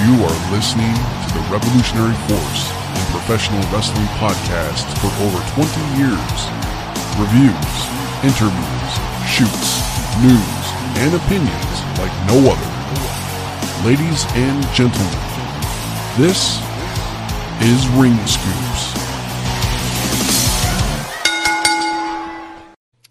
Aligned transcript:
You 0.00 0.14
are 0.24 0.50
listening 0.50 0.94
to 0.94 1.28
the 1.34 1.44
Revolutionary 1.52 2.14
Force 2.24 2.72
in 2.96 3.04
Professional 3.12 3.60
Wrestling 3.68 4.06
Podcast 4.16 4.88
for 4.96 5.12
over 5.20 5.36
20 5.52 5.68
years. 6.00 6.38
Reviews, 7.20 7.76
interviews, 8.24 8.92
shoots, 9.28 9.84
news, 10.24 10.64
and 10.96 11.12
opinions 11.12 11.84
like 12.00 12.12
no 12.26 12.40
other. 12.48 12.70
Ladies 13.86 14.24
and 14.36 14.66
gentlemen, 14.72 15.20
this 16.16 16.56
is 17.60 17.86
Ring 17.88 18.16
Scoops. 18.24 18.94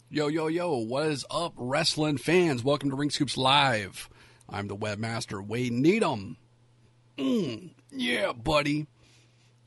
Yo, 0.10 0.26
yo, 0.26 0.48
yo, 0.48 0.76
what 0.78 1.06
is 1.06 1.24
up, 1.30 1.54
wrestling 1.56 2.18
fans? 2.18 2.64
Welcome 2.64 2.90
to 2.90 2.96
Ring 2.96 3.12
Scoops 3.12 3.38
Live. 3.38 4.10
I'm 4.50 4.68
the 4.68 4.76
webmaster, 4.76 5.46
Wade 5.46 5.72
Needham. 5.72 6.38
Mm, 7.20 7.72
yeah, 7.92 8.32
buddy. 8.32 8.88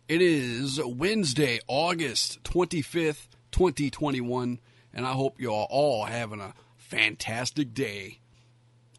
It 0.09 0.23
is 0.23 0.81
Wednesday, 0.83 1.61
August 1.67 2.43
25th, 2.45 3.27
2021, 3.51 4.59
and 4.95 5.07
I 5.07 5.13
hope 5.13 5.39
you 5.39 5.53
are 5.53 5.67
all 5.69 6.07
having 6.07 6.41
a 6.41 6.55
fantastic 6.79 7.75
day 7.75 8.21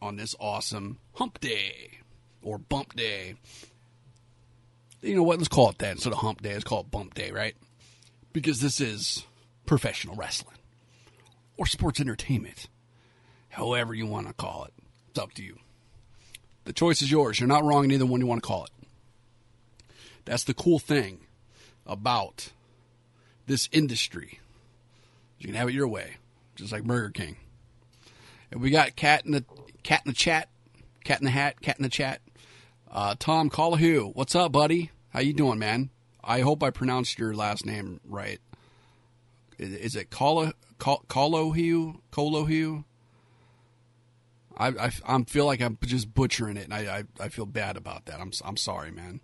on 0.03 0.17
this 0.17 0.35
awesome 0.39 0.99
hump 1.13 1.39
day 1.39 1.98
or 2.43 2.59
bump 2.59 2.95
day. 2.95 3.35
You 5.01 5.15
know 5.15 5.23
what? 5.23 5.40
Let's 5.40 5.48
call 5.48 5.71
it 5.71 5.79
that 5.79 5.93
instead 5.93 6.13
of 6.13 6.20
hump 6.20 6.43
day. 6.43 6.54
Let's 6.54 6.63
call 6.63 6.81
it 6.81 6.91
bump 6.91 7.15
day, 7.15 7.31
right? 7.31 7.55
Because 8.34 8.62
this 8.62 8.79
is 8.79 9.26
professional 9.65 10.15
wrestling 10.15 10.57
or 11.57 11.65
sports 11.65 11.99
entertainment, 11.99 12.67
however 13.49 13.95
you 13.95 14.05
want 14.05 14.27
to 14.27 14.34
call 14.34 14.65
it. 14.65 14.73
It's 15.09 15.20
up 15.20 15.34
to 15.34 15.43
you. 15.43 15.57
The 16.66 16.73
choice 16.73 17.02
is 17.02 17.12
yours. 17.12 17.40
You're 17.40 17.48
not 17.48 17.63
wrong 17.63 17.84
in 17.84 17.91
either 17.91 18.05
one 18.05 18.22
you 18.22 18.27
want 18.27 18.41
to 18.41 18.48
call 18.48 18.65
it. 18.65 18.71
That's 20.26 20.43
the 20.43 20.54
cool 20.54 20.79
thing 20.79 21.20
about 21.85 22.51
this 23.46 23.68
industry. 23.71 24.40
You 25.40 25.48
can 25.48 25.55
have 25.55 25.68
it 25.68 25.73
your 25.73 25.88
way, 25.88 26.18
just 26.55 26.71
like 26.71 26.84
Burger 26.84 27.10
King. 27.10 27.35
And 28.51 28.62
we 28.62 28.70
got 28.70 28.96
cat 28.96 29.26
in 29.26 29.32
the 29.32 29.43
cat 29.84 30.01
in 30.05 30.12
the 30.12 30.15
chat, 30.15 30.48
cat 31.04 31.20
in 31.20 31.26
the 31.26 31.32
hat, 31.32 31.60
cat 31.62 31.77
in 31.77 31.84
the 31.84 31.90
chat. 31.90 32.21
Uh, 32.90 33.16
Tom 33.20 33.49
Collahu, 33.49 34.16
what's 34.16 34.35
up, 34.35 34.51
buddy? 34.51 34.91
How 35.10 35.20
you 35.20 35.34
doing, 35.34 35.60
man? 35.60 35.90
I 36.23 36.41
hope 36.41 36.63
I 36.63 36.70
pronounced 36.70 37.20
your 37.20 37.34
last 37.34 37.66
name 37.66 37.99
right. 38.05 38.40
Is, 39.57 39.73
is 39.73 39.95
it 39.95 40.10
Collahu? 40.10 40.54
Colohue? 40.79 41.99
Colohue? 42.12 42.84
I, 44.57 44.68
I, 44.68 44.91
I 45.05 45.23
feel 45.23 45.46
like 45.46 45.62
I'm 45.62 45.77
just 45.84 46.13
butchering 46.13 46.57
it, 46.57 46.65
and 46.65 46.73
I, 46.73 46.99
I, 47.20 47.26
I 47.26 47.29
feel 47.29 47.46
bad 47.46 47.77
about 47.77 48.05
that. 48.05 48.20
I'm 48.20 48.32
I'm 48.43 48.57
sorry, 48.57 48.91
man. 48.91 49.21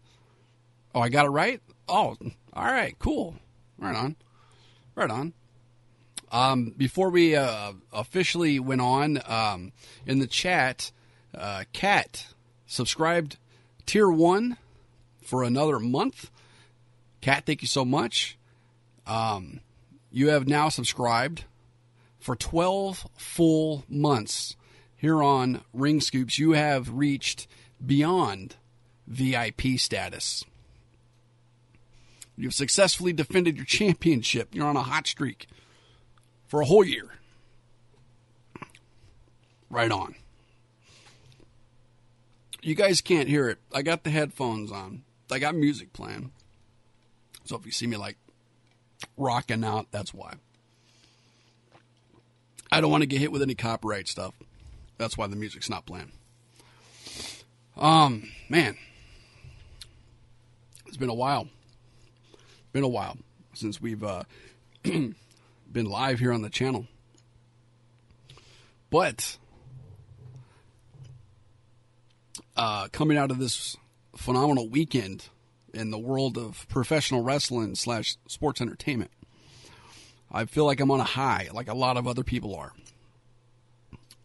Oh, 0.94 1.02
I 1.02 1.10
got 1.10 1.26
it 1.26 1.30
right. 1.30 1.62
Oh, 1.88 2.18
all 2.54 2.66
right, 2.66 2.98
cool. 3.00 3.36
Right 3.78 3.96
on, 3.96 4.16
right 4.96 5.10
on. 5.10 5.34
Um, 6.32 6.74
before 6.78 7.10
we 7.10 7.36
uh, 7.36 7.74
officially 7.92 8.60
went 8.60 8.82
on 8.82 9.20
um, 9.26 9.72
in 10.06 10.20
the 10.20 10.28
chat, 10.28 10.92
uh, 11.34 11.64
Cat 11.74 12.28
subscribed 12.66 13.38
tier 13.86 14.10
one 14.10 14.58
for 15.24 15.44
another 15.44 15.80
month. 15.80 16.30
Cat, 17.22 17.46
thank 17.46 17.62
you 17.62 17.68
so 17.68 17.84
much. 17.84 18.38
Um, 19.08 19.62
you 20.12 20.30
have 20.30 20.48
now 20.48 20.70
subscribed 20.70 21.46
for 22.20 22.36
12 22.36 23.08
full 23.18 23.84
months 23.90 24.56
here 25.00 25.24
on 25.24 25.62
Ring 25.74 26.02
Scoops, 26.02 26.38
you 26.38 26.52
have 26.52 26.92
reached 26.92 27.48
beyond 27.84 28.58
VIP 29.08 29.78
status. 29.78 30.44
You've 32.36 32.54
successfully 32.54 33.14
defended 33.14 33.56
your 33.56 33.66
championship. 33.66 34.54
You're 34.54 34.68
on 34.68 34.76
a 34.76 34.84
hot 34.84 35.08
streak 35.08 35.48
for 36.48 36.62
a 36.62 36.66
whole 36.66 36.84
year. 36.84 37.06
Right 39.70 39.92
on. 39.92 40.16
You 42.62 42.76
guys 42.76 43.00
can't 43.00 43.30
hear 43.30 43.48
it. 43.48 43.60
I 43.74 43.82
got 43.82 44.04
the 44.04 44.10
headphones 44.10 44.70
on. 44.70 45.04
I 45.32 45.40
got 45.40 45.56
music 45.56 45.94
playing. 45.94 46.34
So 47.46 47.56
if 47.56 47.66
you 47.66 47.72
see 47.72 47.88
me 47.88 47.96
like 47.96 48.18
rocking 49.16 49.64
out, 49.64 49.88
that's 49.92 50.14
why. 50.14 50.34
I 52.70 52.82
don't 52.82 52.92
want 52.92 53.02
to 53.02 53.08
get 53.08 53.22
hit 53.22 53.32
with 53.32 53.42
any 53.42 53.56
copyright 53.56 54.10
stuff. 54.10 54.34
That's 55.00 55.18
why 55.18 55.28
the 55.28 55.38
music's 55.38 55.70
not 55.70 55.86
playing. 55.86 56.12
Um, 57.78 58.30
man, 58.50 58.78
it's 60.86 60.98
been 60.98 61.10
a 61.10 61.14
while. 61.16 61.48
Been 62.74 62.84
a 62.84 62.90
while 62.90 63.18
since 63.54 63.82
we've 63.82 64.04
uh, 64.04 64.24
been 64.84 65.16
live 65.74 66.20
here 66.20 66.34
on 66.34 66.42
the 66.42 66.50
channel. 66.50 66.86
But 68.90 69.38
uh, 72.58 72.90
coming 72.92 73.18
out 73.18 73.32
of 73.32 73.40
this 73.40 73.78
phenomenal 74.18 74.68
weekend 74.68 75.30
in 75.74 75.92
the 75.92 76.00
world 76.00 76.38
of 76.38 76.68
professional 76.68 77.24
wrestling 77.24 77.76
slash 77.76 78.18
sports 78.28 78.60
entertainment, 78.60 79.12
I 80.30 80.44
feel 80.44 80.66
like 80.66 80.82
I'm 80.82 80.92
on 80.92 81.00
a 81.00 81.06
high, 81.06 81.48
like 81.54 81.70
a 81.70 81.74
lot 81.74 81.96
of 81.96 82.06
other 82.06 82.24
people 82.26 82.54
are 82.54 82.74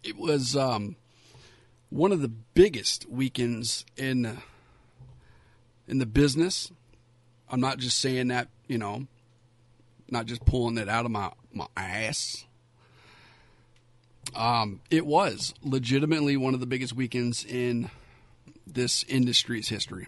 it 0.05 0.17
was 0.17 0.55
um, 0.55 0.97
one 1.89 2.13
of 2.13 2.21
the 2.21 2.29
biggest 2.29 3.09
weekends 3.09 3.85
in 3.97 4.39
in 5.89 5.99
the 5.99 6.07
business. 6.07 6.71
I'm 7.51 7.61
not 7.61 7.79
just 7.79 7.99
saying 7.99 8.29
that, 8.29 8.49
you 8.69 8.79
know, 8.79 9.07
not 10.09 10.27
just 10.27 10.45
pulling 10.45 10.79
it 10.79 10.89
out 10.89 11.05
of 11.05 11.11
my 11.11 11.33
my 11.53 11.67
ass. 11.77 12.45
Um, 14.35 14.81
it 14.91 15.07
was 15.07 15.55
legitimately 15.63 16.37
one 16.37 16.55
of 16.55 16.61
the 16.61 16.67
biggest 16.67 16.95
weekends 16.95 17.45
in 17.45 17.91
this 18.67 19.05
industry's 19.05 19.69
history. 19.69 20.07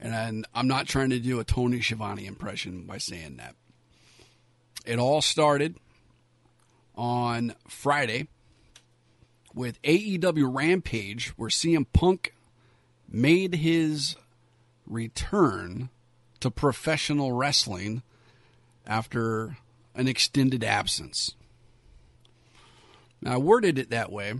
And 0.00 0.46
I'm 0.54 0.66
not 0.66 0.86
trying 0.86 1.10
to 1.10 1.18
do 1.18 1.40
a 1.40 1.44
Tony 1.44 1.80
Schiavone 1.80 2.26
impression 2.26 2.84
by 2.84 2.98
saying 2.98 3.36
that. 3.36 3.54
It 4.84 4.98
all 4.98 5.22
started 5.22 5.76
on 6.94 7.54
Friday 7.68 8.28
with 9.54 9.80
AEW 9.82 10.54
Rampage, 10.54 11.28
where 11.36 11.48
CM 11.48 11.86
Punk 11.92 12.34
made 13.08 13.56
his 13.56 14.16
return 14.86 15.88
to 16.40 16.50
professional 16.50 17.32
wrestling 17.32 18.02
after 18.86 19.56
an 19.94 20.08
extended 20.08 20.64
absence. 20.64 21.34
Now, 23.22 23.34
I 23.34 23.36
worded 23.38 23.78
it 23.78 23.90
that 23.90 24.12
way 24.12 24.34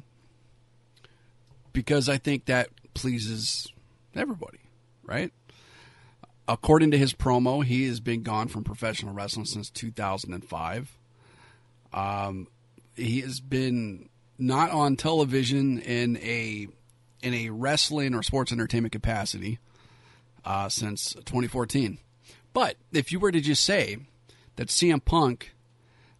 because 1.73 2.09
I 2.09 2.19
think 2.19 2.47
that 2.47 2.69
pleases 2.93 3.73
everybody, 4.15 4.59
right? 5.03 5.33
According 6.47 6.91
to 6.91 6.99
his 6.99 7.15
promo, 7.15 7.65
he 7.65 7.87
has 7.87 8.01
been 8.01 8.23
gone 8.23 8.49
from 8.49 8.65
professional 8.65 9.15
wrestling 9.15 9.47
since 9.47 9.71
2005. 9.71 10.99
Um, 11.95 12.49
he 12.97 13.23
has 13.23 13.41
been 13.41 14.11
not 14.39 14.71
on 14.71 14.97
television 14.97 15.79
in 15.79 16.17
a 16.19 16.69
in 17.23 17.35
a 17.35 17.51
wrestling 17.51 18.15
or 18.15 18.23
sports 18.23 18.53
entertainment 18.53 18.93
capacity 18.93 19.59
uh, 20.45 20.69
since 20.69 21.15
2014. 21.15 21.99
But 22.53 22.77
if 22.93 23.11
you 23.11 23.19
were 23.19 23.33
to 23.33 23.41
just 23.41 23.65
say 23.65 23.99
that 24.57 24.69
CM 24.69 25.05
Punk 25.05 25.55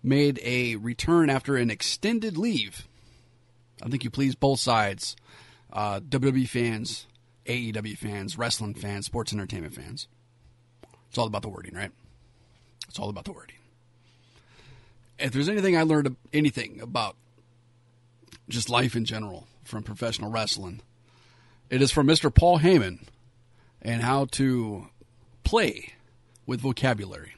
made 0.03 0.41
a 0.43 0.77
return 0.77 1.31
after 1.31 1.57
an 1.57 1.71
extended 1.71 2.37
leave, 2.39 2.89
I 3.83 3.89
think 3.89 4.03
you 4.03 4.11
please 4.11 4.35
both 4.35 4.61
sides, 4.61 5.15
uh, 5.73 6.01
WWE 6.01 6.49
fans, 6.49 7.07
AEW 7.47 7.99
fans, 7.99 8.39
wrestling 8.39 8.75
fans, 8.75 9.07
sports 9.07 9.33
entertainment 9.33 9.75
fans. 9.75 10.09
It's 11.09 11.19
all 11.19 11.27
about 11.27 11.43
the 11.43 11.49
wording, 11.49 11.75
right? 11.75 11.93
It's 12.89 12.99
all 12.99 13.09
about 13.11 13.25
the 13.25 13.33
wording. 13.33 13.57
If 15.19 15.33
there's 15.33 15.49
anything 15.49 15.77
I 15.77 15.83
learned 15.83 16.17
anything 16.33 16.81
about 16.81 17.17
just 18.49 18.71
life 18.71 18.95
in 18.95 19.05
general 19.05 19.47
from 19.65 19.83
professional 19.83 20.31
wrestling. 20.31 20.81
It 21.71 21.81
is 21.83 21.91
from 21.91 22.07
Mr. 22.07 22.33
Paul 22.33 22.61
Heyman 22.61 23.01
and 23.83 24.03
how 24.03 24.27
to 24.33 24.89
play 25.43 25.95
with 26.47 26.61
vocabulary. 26.61 27.35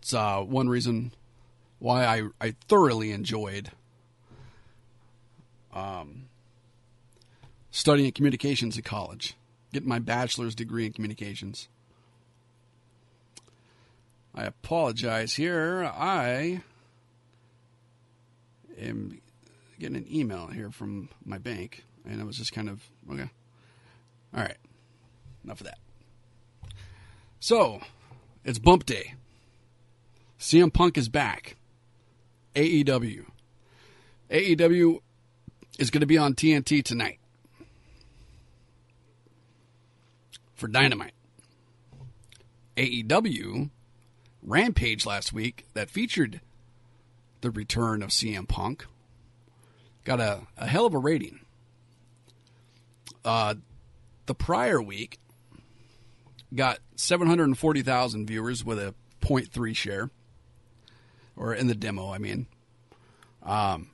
It's 0.00 0.14
uh, 0.14 0.40
one 0.40 0.68
reason 0.68 1.12
why 1.78 2.04
I, 2.04 2.22
I 2.40 2.54
thoroughly 2.68 3.12
enjoyed 3.12 3.70
um, 5.72 6.28
studying 7.70 8.10
communications 8.12 8.78
at 8.78 8.84
college, 8.84 9.34
getting 9.72 9.88
my 9.88 9.98
bachelor's 9.98 10.54
degree 10.54 10.86
in 10.86 10.92
communications. 10.92 11.68
I 14.34 14.44
apologize 14.44 15.34
here. 15.34 15.84
I 15.84 16.62
am 18.80 19.20
getting 19.78 19.96
an 19.96 20.06
email 20.10 20.48
here 20.48 20.70
from 20.70 21.08
my 21.24 21.38
bank, 21.38 21.84
and 22.04 22.20
I 22.20 22.24
was 22.24 22.36
just 22.36 22.52
kind 22.52 22.68
of 22.68 22.82
okay. 23.10 23.30
All 24.34 24.42
right, 24.42 24.56
enough 25.44 25.60
of 25.60 25.66
that. 25.66 25.78
So, 27.40 27.80
it's 28.44 28.58
Bump 28.58 28.84
Day. 28.84 29.14
CM 30.38 30.72
Punk 30.72 30.98
is 30.98 31.08
back. 31.08 31.56
AEW. 32.54 33.24
AEW 34.30 35.00
is 35.78 35.90
going 35.90 36.00
to 36.00 36.06
be 36.06 36.18
on 36.18 36.34
TNT 36.34 36.82
tonight 36.82 37.18
for 40.54 40.68
Dynamite. 40.68 41.14
AEW 42.76 43.70
Rampage 44.42 45.06
last 45.06 45.32
week 45.32 45.66
that 45.74 45.90
featured 45.90 46.40
the 47.40 47.50
return 47.50 48.02
of 48.02 48.10
CM 48.10 48.46
Punk 48.48 48.86
got 50.04 50.20
a, 50.20 50.42
a 50.56 50.66
hell 50.66 50.86
of 50.86 50.94
a 50.94 50.98
rating. 50.98 51.40
Uh, 53.24 53.56
the 54.26 54.34
prior 54.34 54.80
week 54.80 55.18
got 56.54 56.78
740,000 56.96 58.26
viewers 58.26 58.64
with 58.64 58.78
a 58.78 58.94
0.3 59.20 59.76
share, 59.76 60.10
or 61.36 61.54
in 61.54 61.66
the 61.66 61.74
demo, 61.74 62.12
I 62.12 62.18
mean. 62.18 62.46
Um, 63.42 63.90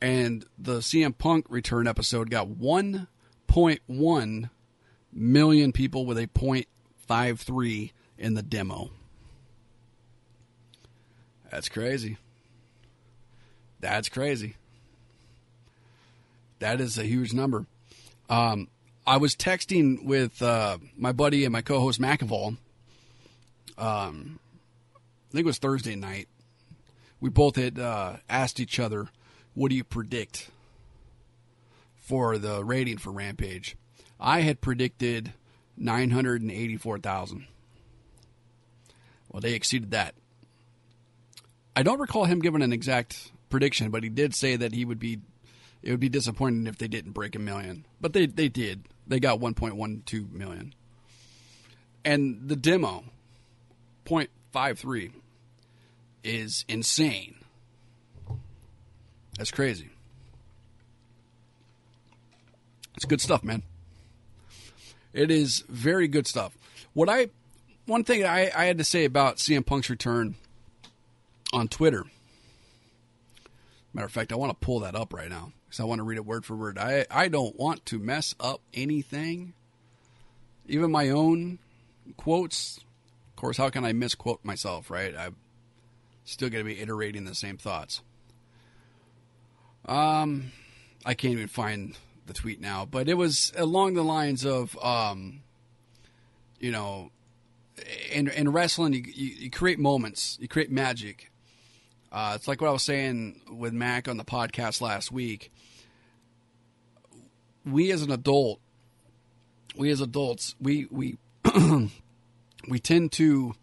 and 0.00 0.44
the 0.58 0.78
CM 0.78 1.16
Punk 1.16 1.46
return 1.48 1.86
episode 1.86 2.30
got 2.30 2.48
1.1 2.48 4.50
million 5.12 5.72
people 5.72 6.06
with 6.06 6.18
a 6.18 6.26
0.53 6.26 7.92
in 8.18 8.34
the 8.34 8.42
demo. 8.42 8.90
That's 11.50 11.68
crazy. 11.68 12.16
That's 13.80 14.08
crazy. 14.08 14.56
That 16.58 16.80
is 16.80 16.98
a 16.98 17.04
huge 17.04 17.32
number. 17.32 17.66
Um, 18.28 18.68
I 19.06 19.16
was 19.16 19.34
texting 19.34 20.04
with 20.04 20.42
uh, 20.42 20.78
my 20.96 21.12
buddy 21.12 21.44
and 21.44 21.52
my 21.52 21.62
co-host 21.62 22.00
McAvoy. 22.00 22.58
Um, 23.78 24.38
I 24.96 25.32
think 25.32 25.44
it 25.44 25.46
was 25.46 25.58
Thursday 25.58 25.96
night. 25.96 26.28
We 27.20 27.30
both 27.30 27.56
had 27.56 27.78
uh, 27.78 28.16
asked 28.28 28.60
each 28.60 28.78
other, 28.78 29.08
"What 29.54 29.70
do 29.70 29.74
you 29.76 29.84
predict 29.84 30.50
for 31.96 32.36
the 32.38 32.62
rating 32.62 32.98
for 32.98 33.10
Rampage?" 33.10 33.76
I 34.18 34.40
had 34.42 34.60
predicted 34.60 35.32
nine 35.76 36.10
hundred 36.10 36.42
and 36.42 36.50
eighty-four 36.50 36.98
thousand. 36.98 37.46
Well, 39.30 39.40
they 39.40 39.54
exceeded 39.54 39.92
that. 39.92 40.14
I 41.74 41.82
don't 41.82 42.00
recall 42.00 42.26
him 42.26 42.40
giving 42.40 42.62
an 42.62 42.72
exact 42.72 43.30
prediction, 43.50 43.90
but 43.90 44.02
he 44.02 44.08
did 44.08 44.34
say 44.34 44.56
that 44.56 44.72
he 44.72 44.84
would 44.84 44.98
be 44.98 45.18
it 45.82 45.90
would 45.90 46.00
be 46.00 46.08
disappointing 46.08 46.66
if 46.66 46.78
they 46.78 46.88
didn't 46.88 47.12
break 47.12 47.34
a 47.34 47.38
million. 47.38 47.84
But 48.00 48.12
they 48.12 48.26
they 48.26 48.48
did. 48.48 48.84
They 49.06 49.20
got 49.20 49.40
1.12 49.40 50.32
million. 50.32 50.74
And 52.04 52.48
the 52.48 52.56
demo 52.56 53.04
0.53 54.06 55.12
is 56.22 56.64
insane. 56.68 57.36
That's 59.36 59.50
crazy. 59.50 59.90
It's 62.96 63.04
good 63.04 63.20
stuff, 63.20 63.42
man. 63.42 63.62
It 65.12 65.30
is 65.30 65.64
very 65.68 66.08
good 66.08 66.26
stuff. 66.26 66.56
What 66.92 67.08
I 67.08 67.30
one 67.86 68.04
thing 68.04 68.24
I, 68.24 68.50
I 68.54 68.66
had 68.66 68.78
to 68.78 68.84
say 68.84 69.04
about 69.04 69.36
CM 69.36 69.64
Punk's 69.64 69.90
return 69.90 70.36
on 71.52 71.68
Twitter. 71.68 72.04
Matter 73.92 74.06
of 74.06 74.12
fact, 74.12 74.32
I 74.32 74.36
want 74.36 74.50
to 74.50 74.64
pull 74.66 74.80
that 74.80 74.94
up 74.94 75.12
right 75.12 75.28
now 75.28 75.52
because 75.64 75.80
I 75.80 75.84
want 75.84 75.98
to 75.98 76.04
read 76.04 76.16
it 76.16 76.24
word 76.24 76.44
for 76.44 76.54
word. 76.54 76.78
I, 76.78 77.06
I 77.10 77.28
don't 77.28 77.58
want 77.58 77.84
to 77.86 77.98
mess 77.98 78.34
up 78.38 78.60
anything, 78.72 79.54
even 80.66 80.90
my 80.90 81.10
own 81.10 81.58
quotes. 82.16 82.78
Of 83.30 83.36
course, 83.36 83.56
how 83.56 83.68
can 83.70 83.84
I 83.84 83.92
misquote 83.92 84.44
myself, 84.44 84.90
right? 84.90 85.14
I'm 85.16 85.36
still 86.24 86.50
going 86.50 86.64
to 86.64 86.72
be 86.72 86.80
iterating 86.80 87.24
the 87.24 87.34
same 87.34 87.56
thoughts. 87.56 88.02
Um, 89.86 90.52
I 91.04 91.14
can't 91.14 91.32
even 91.32 91.48
find 91.48 91.96
the 92.26 92.32
tweet 92.32 92.60
now, 92.60 92.84
but 92.84 93.08
it 93.08 93.14
was 93.14 93.52
along 93.56 93.94
the 93.94 94.04
lines 94.04 94.44
of, 94.44 94.78
um, 94.82 95.40
you 96.60 96.70
know, 96.70 97.10
in 98.12 98.28
in 98.28 98.52
wrestling, 98.52 98.92
you, 98.92 99.02
you, 99.06 99.26
you 99.26 99.50
create 99.50 99.78
moments, 99.78 100.36
you 100.40 100.48
create 100.48 100.70
magic. 100.70 101.29
Uh, 102.12 102.32
it's 102.34 102.48
like 102.48 102.60
what 102.60 102.68
I 102.68 102.72
was 102.72 102.82
saying 102.82 103.40
with 103.50 103.72
Mac 103.72 104.08
on 104.08 104.16
the 104.16 104.24
podcast 104.24 104.80
last 104.80 105.12
week. 105.12 105.52
We 107.64 107.92
as 107.92 108.02
an 108.02 108.10
adult, 108.10 108.60
we 109.76 109.90
as 109.90 110.00
adults, 110.00 110.54
we 110.60 110.86
we 110.90 111.18
we 112.68 112.78
tend 112.78 113.12
to 113.12 113.54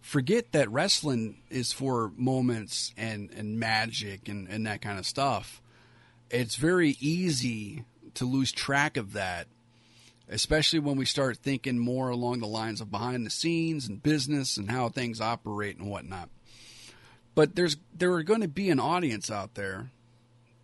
forget 0.00 0.52
that 0.52 0.70
wrestling 0.70 1.42
is 1.50 1.72
for 1.72 2.12
moments 2.16 2.92
and, 2.96 3.30
and 3.32 3.58
magic 3.58 4.28
and, 4.28 4.48
and 4.48 4.66
that 4.66 4.80
kind 4.80 4.98
of 4.98 5.06
stuff. 5.06 5.60
It's 6.30 6.54
very 6.54 6.96
easy 7.00 7.84
to 8.14 8.24
lose 8.24 8.52
track 8.52 8.96
of 8.96 9.14
that 9.14 9.48
especially 10.28 10.78
when 10.78 10.96
we 10.96 11.04
start 11.04 11.36
thinking 11.36 11.78
more 11.78 12.08
along 12.08 12.40
the 12.40 12.46
lines 12.46 12.80
of 12.80 12.90
behind 12.90 13.24
the 13.24 13.30
scenes 13.30 13.88
and 13.88 14.02
business 14.02 14.56
and 14.56 14.70
how 14.70 14.88
things 14.88 15.20
operate 15.20 15.78
and 15.78 15.88
whatnot. 15.88 16.28
But 17.36 17.54
there's 17.54 17.76
there 17.94 18.12
are 18.14 18.24
going 18.24 18.40
to 18.40 18.48
be 18.48 18.70
an 18.70 18.80
audience 18.80 19.30
out 19.30 19.54
there, 19.54 19.90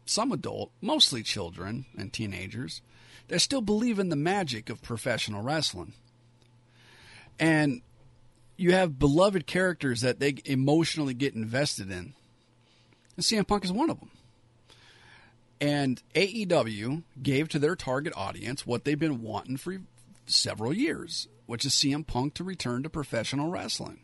some 0.06 0.32
adult, 0.32 0.72
mostly 0.80 1.22
children 1.22 1.84
and 1.96 2.12
teenagers, 2.12 2.80
that 3.28 3.40
still 3.40 3.60
believe 3.60 4.00
in 4.00 4.08
the 4.08 4.16
magic 4.16 4.70
of 4.70 4.82
professional 4.82 5.42
wrestling. 5.42 5.92
And 7.38 7.82
you 8.56 8.72
have 8.72 8.98
beloved 8.98 9.46
characters 9.46 10.00
that 10.00 10.18
they 10.18 10.36
emotionally 10.46 11.14
get 11.14 11.34
invested 11.34 11.90
in. 11.90 12.14
And 13.16 13.24
CM 13.24 13.46
Punk 13.46 13.64
is 13.64 13.72
one 13.72 13.90
of 13.90 14.00
them. 14.00 14.10
And 15.60 16.02
AEW 16.14 17.02
gave 17.22 17.48
to 17.50 17.58
their 17.58 17.76
target 17.76 18.14
audience 18.16 18.66
what 18.66 18.84
they've 18.84 18.98
been 18.98 19.22
wanting 19.22 19.58
for 19.58 19.78
several 20.24 20.72
years, 20.72 21.28
which 21.44 21.66
is 21.66 21.72
CM 21.72 22.06
Punk 22.06 22.32
to 22.34 22.44
return 22.44 22.82
to 22.82 22.88
professional 22.88 23.50
wrestling. 23.50 24.00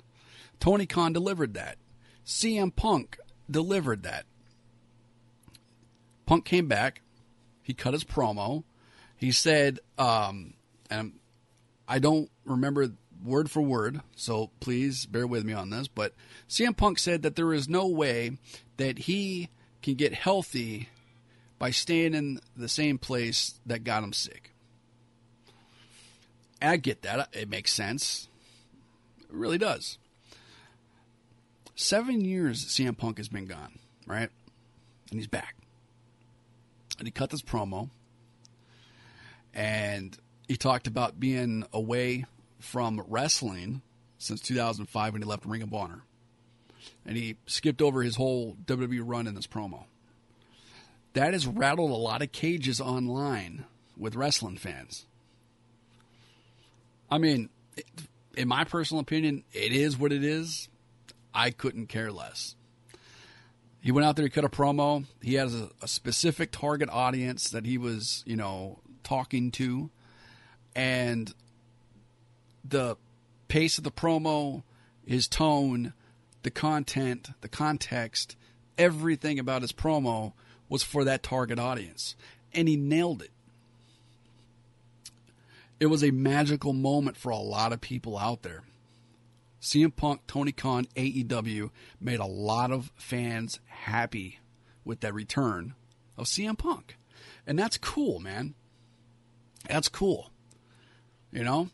Tony 0.60 0.84
Khan 0.84 1.14
delivered 1.14 1.54
that. 1.54 1.78
CM 2.28 2.76
Punk 2.76 3.18
delivered 3.50 4.02
that. 4.02 4.26
Punk 6.26 6.44
came 6.44 6.68
back. 6.68 7.00
He 7.62 7.72
cut 7.72 7.94
his 7.94 8.04
promo. 8.04 8.64
He 9.16 9.32
said, 9.32 9.80
um, 9.96 10.52
and 10.90 11.14
I 11.88 11.98
don't 11.98 12.30
remember 12.44 12.92
word 13.24 13.50
for 13.50 13.62
word, 13.62 14.02
so 14.14 14.50
please 14.60 15.06
bear 15.06 15.26
with 15.26 15.44
me 15.44 15.54
on 15.54 15.70
this, 15.70 15.88
but 15.88 16.12
CM 16.50 16.76
Punk 16.76 16.98
said 16.98 17.22
that 17.22 17.34
there 17.34 17.54
is 17.54 17.66
no 17.66 17.88
way 17.88 18.36
that 18.76 18.98
he 18.98 19.48
can 19.80 19.94
get 19.94 20.12
healthy 20.12 20.90
by 21.58 21.70
staying 21.70 22.12
in 22.12 22.40
the 22.54 22.68
same 22.68 22.98
place 22.98 23.58
that 23.64 23.84
got 23.84 24.04
him 24.04 24.12
sick. 24.12 24.52
I 26.60 26.76
get 26.76 27.02
that. 27.02 27.30
It 27.32 27.48
makes 27.48 27.72
sense. 27.72 28.28
It 29.20 29.34
really 29.34 29.58
does. 29.58 29.96
Seven 31.80 32.24
years 32.24 32.66
CM 32.66 32.98
Punk 32.98 33.18
has 33.18 33.28
been 33.28 33.46
gone, 33.46 33.78
right? 34.04 34.28
And 35.12 35.20
he's 35.20 35.28
back. 35.28 35.54
And 36.98 37.06
he 37.06 37.12
cut 37.12 37.30
this 37.30 37.40
promo. 37.40 37.88
And 39.54 40.18
he 40.48 40.56
talked 40.56 40.88
about 40.88 41.20
being 41.20 41.64
away 41.72 42.24
from 42.58 43.00
wrestling 43.06 43.82
since 44.18 44.40
2005 44.40 45.12
when 45.12 45.22
he 45.22 45.28
left 45.28 45.46
Ring 45.46 45.62
of 45.62 45.72
Honor. 45.72 46.02
And 47.06 47.16
he 47.16 47.36
skipped 47.46 47.80
over 47.80 48.02
his 48.02 48.16
whole 48.16 48.56
WWE 48.66 49.02
run 49.04 49.28
in 49.28 49.36
this 49.36 49.46
promo 49.46 49.84
that 51.12 51.32
has 51.32 51.46
rattled 51.46 51.92
a 51.92 51.94
lot 51.94 52.22
of 52.22 52.32
cages 52.32 52.80
online 52.80 53.66
with 53.96 54.16
wrestling 54.16 54.56
fans. 54.56 55.06
I 57.08 57.18
mean, 57.18 57.50
in 58.36 58.48
my 58.48 58.64
personal 58.64 59.00
opinion, 59.00 59.44
it 59.52 59.72
is 59.72 59.96
what 59.96 60.12
it 60.12 60.24
is. 60.24 60.68
I 61.34 61.50
couldn't 61.50 61.86
care 61.86 62.10
less. 62.10 62.56
He 63.80 63.92
went 63.92 64.06
out 64.06 64.16
there, 64.16 64.24
he 64.24 64.30
cut 64.30 64.44
a 64.44 64.48
promo. 64.48 65.04
He 65.22 65.34
has 65.34 65.54
a, 65.54 65.70
a 65.80 65.88
specific 65.88 66.50
target 66.50 66.88
audience 66.90 67.50
that 67.50 67.64
he 67.64 67.78
was, 67.78 68.22
you 68.26 68.36
know, 68.36 68.80
talking 69.04 69.50
to. 69.52 69.90
And 70.74 71.32
the 72.64 72.96
pace 73.46 73.78
of 73.78 73.84
the 73.84 73.90
promo, 73.90 74.62
his 75.06 75.28
tone, 75.28 75.94
the 76.42 76.50
content, 76.50 77.30
the 77.40 77.48
context, 77.48 78.36
everything 78.76 79.38
about 79.38 79.62
his 79.62 79.72
promo 79.72 80.32
was 80.68 80.82
for 80.82 81.04
that 81.04 81.22
target 81.22 81.58
audience. 81.58 82.16
And 82.52 82.68
he 82.68 82.76
nailed 82.76 83.22
it. 83.22 83.30
It 85.80 85.86
was 85.86 86.02
a 86.02 86.10
magical 86.10 86.72
moment 86.72 87.16
for 87.16 87.30
a 87.30 87.36
lot 87.36 87.72
of 87.72 87.80
people 87.80 88.18
out 88.18 88.42
there. 88.42 88.64
CM 89.60 89.94
Punk, 89.94 90.20
Tony 90.26 90.52
Khan, 90.52 90.86
AEW 90.96 91.70
made 92.00 92.20
a 92.20 92.26
lot 92.26 92.70
of 92.70 92.92
fans 92.96 93.60
happy 93.66 94.38
with 94.84 95.00
that 95.00 95.14
return 95.14 95.74
of 96.16 96.26
CM 96.26 96.56
Punk. 96.56 96.96
And 97.46 97.58
that's 97.58 97.78
cool, 97.78 98.20
man. 98.20 98.54
That's 99.68 99.88
cool. 99.88 100.30
You 101.32 101.44
know? 101.44 101.70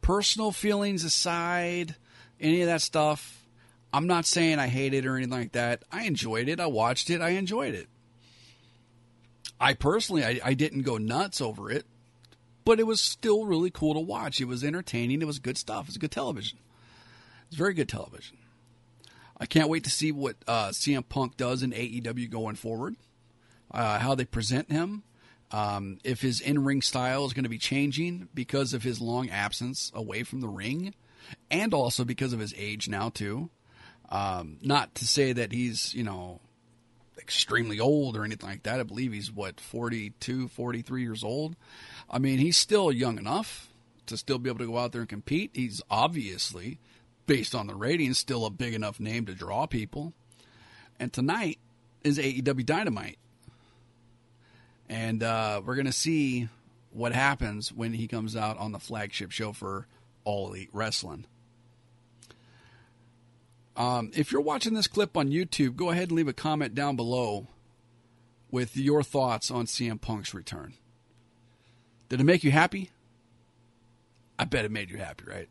Personal 0.00 0.52
feelings 0.52 1.04
aside, 1.04 1.96
any 2.40 2.62
of 2.62 2.68
that 2.68 2.80
stuff, 2.80 3.46
I'm 3.92 4.06
not 4.06 4.24
saying 4.24 4.58
I 4.58 4.68
hate 4.68 4.94
it 4.94 5.06
or 5.06 5.16
anything 5.16 5.32
like 5.32 5.52
that. 5.52 5.82
I 5.90 6.04
enjoyed 6.04 6.48
it. 6.48 6.60
I 6.60 6.66
watched 6.66 7.10
it. 7.10 7.20
I 7.20 7.30
enjoyed 7.30 7.74
it. 7.74 7.88
I 9.58 9.74
personally, 9.74 10.24
I, 10.24 10.40
I 10.44 10.54
didn't 10.54 10.82
go 10.82 10.98
nuts 10.98 11.40
over 11.40 11.70
it, 11.70 11.86
but 12.64 12.78
it 12.78 12.86
was 12.86 13.00
still 13.00 13.46
really 13.46 13.70
cool 13.70 13.94
to 13.94 14.00
watch. 14.00 14.40
It 14.40 14.44
was 14.46 14.62
entertaining. 14.62 15.22
It 15.22 15.26
was 15.26 15.38
good 15.38 15.56
stuff. 15.56 15.84
It 15.84 15.88
was 15.88 15.98
good 15.98 16.10
television. 16.10 16.58
It's 17.48 17.56
very 17.56 17.74
good 17.74 17.88
television. 17.88 18.38
I 19.38 19.46
can't 19.46 19.68
wait 19.68 19.84
to 19.84 19.90
see 19.90 20.12
what 20.12 20.36
uh, 20.46 20.68
CM 20.68 21.06
Punk 21.08 21.36
does 21.36 21.62
in 21.62 21.72
AEW 21.72 22.30
going 22.30 22.56
forward, 22.56 22.96
uh, 23.70 23.98
how 23.98 24.14
they 24.14 24.24
present 24.24 24.70
him, 24.70 25.02
um, 25.52 25.98
if 26.04 26.22
his 26.22 26.40
in 26.40 26.64
ring 26.64 26.82
style 26.82 27.24
is 27.26 27.32
going 27.32 27.44
to 27.44 27.50
be 27.50 27.58
changing 27.58 28.28
because 28.34 28.72
of 28.74 28.82
his 28.82 29.00
long 29.00 29.28
absence 29.28 29.92
away 29.94 30.22
from 30.22 30.40
the 30.40 30.48
ring, 30.48 30.94
and 31.50 31.74
also 31.74 32.04
because 32.04 32.32
of 32.32 32.40
his 32.40 32.54
age 32.56 32.88
now, 32.88 33.10
too. 33.10 33.50
Um, 34.08 34.58
not 34.62 34.94
to 34.96 35.06
say 35.06 35.32
that 35.32 35.52
he's, 35.52 35.92
you 35.94 36.04
know, 36.04 36.40
extremely 37.18 37.80
old 37.80 38.16
or 38.16 38.24
anything 38.24 38.48
like 38.48 38.62
that. 38.62 38.80
I 38.80 38.84
believe 38.84 39.12
he's, 39.12 39.32
what, 39.32 39.60
42, 39.60 40.48
43 40.48 41.02
years 41.02 41.24
old. 41.24 41.56
I 42.08 42.18
mean, 42.18 42.38
he's 42.38 42.56
still 42.56 42.92
young 42.92 43.18
enough 43.18 43.68
to 44.06 44.16
still 44.16 44.38
be 44.38 44.48
able 44.48 44.60
to 44.60 44.66
go 44.66 44.78
out 44.78 44.92
there 44.92 45.00
and 45.00 45.10
compete. 45.10 45.50
He's 45.54 45.82
obviously, 45.90 46.78
based 47.26 47.54
on 47.54 47.66
the 47.66 47.74
ratings, 47.74 48.18
still 48.18 48.46
a 48.46 48.50
big 48.50 48.74
enough 48.74 49.00
name 49.00 49.26
to 49.26 49.34
draw 49.34 49.66
people. 49.66 50.12
And 50.98 51.12
tonight 51.12 51.58
is 52.04 52.18
AEW 52.18 52.64
Dynamite. 52.64 53.18
And 54.88 55.22
uh, 55.22 55.60
we're 55.64 55.74
going 55.74 55.86
to 55.86 55.92
see 55.92 56.48
what 56.90 57.12
happens 57.12 57.72
when 57.72 57.92
he 57.92 58.08
comes 58.08 58.36
out 58.36 58.56
on 58.58 58.72
the 58.72 58.78
flagship 58.78 59.32
show 59.32 59.52
for 59.52 59.86
All 60.24 60.48
Elite 60.48 60.70
Wrestling. 60.72 61.26
Um, 63.76 64.10
if 64.14 64.32
you're 64.32 64.40
watching 64.40 64.74
this 64.74 64.86
clip 64.86 65.16
on 65.16 65.28
YouTube, 65.28 65.76
go 65.76 65.90
ahead 65.90 66.08
and 66.08 66.12
leave 66.12 66.28
a 66.28 66.32
comment 66.32 66.74
down 66.74 66.96
below 66.96 67.48
with 68.50 68.76
your 68.76 69.02
thoughts 69.02 69.50
on 69.50 69.66
CM 69.66 70.00
Punk's 70.00 70.32
return. 70.32 70.74
Did 72.08 72.20
it 72.20 72.24
make 72.24 72.42
you 72.42 72.52
happy? 72.52 72.90
I 74.38 74.44
bet 74.44 74.64
it 74.64 74.70
made 74.70 74.90
you 74.90 74.98
happy, 74.98 75.24
right? 75.26 75.48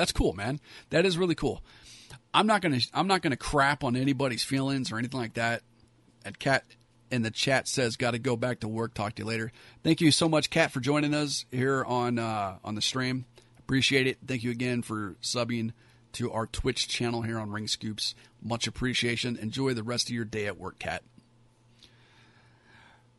That's 0.00 0.12
cool, 0.12 0.32
man. 0.32 0.60
That 0.88 1.04
is 1.04 1.18
really 1.18 1.34
cool. 1.34 1.62
I'm 2.32 2.46
not 2.46 2.62
gonna 2.62 2.80
I'm 2.94 3.06
not 3.06 3.20
gonna 3.20 3.36
crap 3.36 3.84
on 3.84 3.96
anybody's 3.96 4.42
feelings 4.42 4.90
or 4.90 4.98
anything 4.98 5.20
like 5.20 5.34
that. 5.34 5.60
And 6.24 6.38
Cat 6.38 6.64
in 7.10 7.20
the 7.20 7.30
chat 7.30 7.68
says, 7.68 7.96
"Got 7.96 8.12
to 8.12 8.18
go 8.18 8.34
back 8.34 8.60
to 8.60 8.68
work. 8.68 8.94
Talk 8.94 9.16
to 9.16 9.22
you 9.22 9.28
later." 9.28 9.52
Thank 9.84 10.00
you 10.00 10.10
so 10.10 10.26
much, 10.26 10.48
Cat, 10.48 10.72
for 10.72 10.80
joining 10.80 11.12
us 11.12 11.44
here 11.50 11.84
on 11.84 12.18
uh, 12.18 12.56
on 12.64 12.76
the 12.76 12.80
stream. 12.80 13.26
Appreciate 13.58 14.06
it. 14.06 14.16
Thank 14.26 14.42
you 14.42 14.50
again 14.50 14.80
for 14.80 15.16
subbing 15.22 15.72
to 16.12 16.32
our 16.32 16.46
Twitch 16.46 16.88
channel 16.88 17.20
here 17.20 17.38
on 17.38 17.50
Ring 17.50 17.68
Scoops. 17.68 18.14
Much 18.42 18.66
appreciation. 18.66 19.36
Enjoy 19.36 19.74
the 19.74 19.82
rest 19.82 20.08
of 20.08 20.14
your 20.14 20.24
day 20.24 20.46
at 20.46 20.58
work, 20.58 20.78
Cat. 20.78 21.02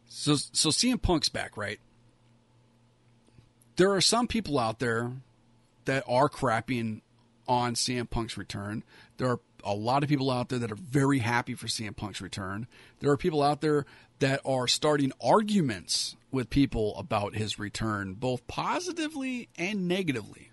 So, 0.08 0.34
so 0.36 0.70
CM 0.70 1.00
Punk's 1.00 1.30
back, 1.30 1.58
right? 1.58 1.80
There 3.76 3.92
are 3.92 4.02
some 4.02 4.28
people 4.28 4.58
out 4.58 4.80
there 4.80 5.12
that 5.92 6.04
are 6.08 6.30
crapping 6.30 7.02
on 7.48 7.76
CM 7.76 8.10
Punk's 8.10 8.38
return. 8.38 8.84
There 9.18 9.30
are 9.30 9.40
a 9.64 9.76
lot 9.76 10.04
of 10.04 10.10
people 10.10 10.32
out 10.32 10.50
there 10.50 10.60
that 10.60 10.72
are 10.72 10.76
very 10.76 11.20
happy 11.20 11.54
for 11.54 11.68
CM 11.68 11.96
Punk's 11.96 12.22
return. 12.22 12.68
There 13.00 13.12
are 13.12 13.18
people 13.18 13.44
out 13.44 13.62
there 13.62 13.86
that 14.20 14.42
are 14.46 14.68
starting 14.68 15.12
arguments 15.22 16.16
with 16.32 16.50
people 16.50 16.96
about 16.98 17.36
his 17.36 17.60
return, 17.60 18.14
both 18.14 18.48
positively 18.48 19.50
and 19.58 19.88
negatively 19.88 20.52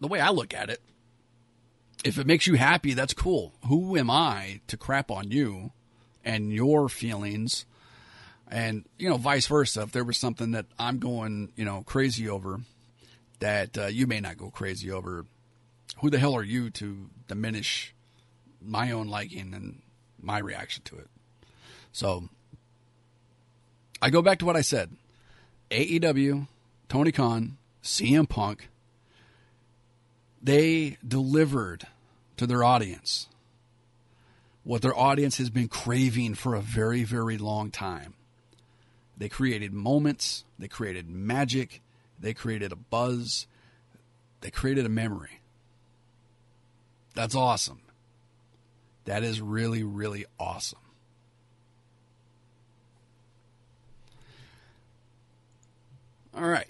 the 0.00 0.08
way 0.08 0.20
I 0.20 0.30
look 0.30 0.54
at 0.54 0.70
it, 0.70 0.80
if 2.04 2.18
it 2.18 2.26
makes 2.26 2.46
you 2.46 2.54
happy, 2.54 2.94
that's 2.94 3.14
cool. 3.14 3.54
Who 3.66 3.96
am 3.96 4.10
I 4.10 4.60
to 4.68 4.76
crap 4.76 5.10
on 5.10 5.30
you 5.30 5.72
and 6.24 6.52
your 6.52 6.88
feelings? 6.88 7.64
And, 8.48 8.84
you 8.98 9.08
know, 9.08 9.16
vice 9.16 9.46
versa. 9.46 9.82
If 9.82 9.92
there 9.92 10.04
was 10.04 10.18
something 10.18 10.52
that 10.52 10.66
I'm 10.78 10.98
going, 10.98 11.52
you 11.56 11.64
know, 11.64 11.82
crazy 11.84 12.28
over 12.28 12.60
that 13.40 13.76
uh, 13.78 13.86
you 13.86 14.06
may 14.06 14.20
not 14.20 14.36
go 14.36 14.50
crazy 14.50 14.90
over, 14.90 15.26
who 16.00 16.10
the 16.10 16.18
hell 16.18 16.34
are 16.34 16.42
you 16.42 16.70
to 16.70 17.10
diminish 17.28 17.94
my 18.62 18.90
own 18.90 19.08
liking 19.08 19.54
and 19.54 19.82
my 20.20 20.38
reaction 20.38 20.82
to 20.84 20.96
it? 20.96 21.08
So 21.92 22.28
I 24.00 24.10
go 24.10 24.22
back 24.22 24.38
to 24.40 24.44
what 24.44 24.56
I 24.56 24.60
said 24.60 24.90
AEW, 25.70 26.46
Tony 26.88 27.12
Khan, 27.12 27.56
CM 27.82 28.28
Punk, 28.28 28.68
they 30.42 30.96
delivered 31.06 31.86
to 32.36 32.46
their 32.46 32.62
audience 32.62 33.28
what 34.62 34.82
their 34.82 34.96
audience 34.98 35.38
has 35.38 35.48
been 35.48 35.68
craving 35.68 36.34
for 36.34 36.54
a 36.54 36.60
very, 36.60 37.04
very 37.04 37.38
long 37.38 37.70
time. 37.70 38.14
They 39.16 39.28
created 39.28 39.72
moments, 39.72 40.44
they 40.58 40.66
created 40.66 41.08
magic, 41.08 41.80
they 42.18 42.34
created 42.34 42.72
a 42.72 42.76
buzz, 42.76 43.46
they 44.40 44.50
created 44.50 44.86
a 44.86 44.90
memory. 44.90 45.40
That's 47.14 47.34
awesome. 47.34 47.80
That 49.04 49.22
is 49.22 49.40
really, 49.40 49.82
really 49.82 50.26
awesome. 50.38 50.80
All 56.36 56.46
right. 56.46 56.68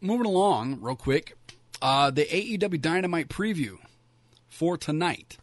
Moving 0.00 0.26
along, 0.26 0.80
real 0.80 0.94
quick. 0.94 1.36
Uh, 1.82 2.10
the 2.10 2.24
AEW 2.24 2.80
Dynamite 2.80 3.28
preview 3.28 3.78
for 4.48 4.76
tonight. 4.78 5.38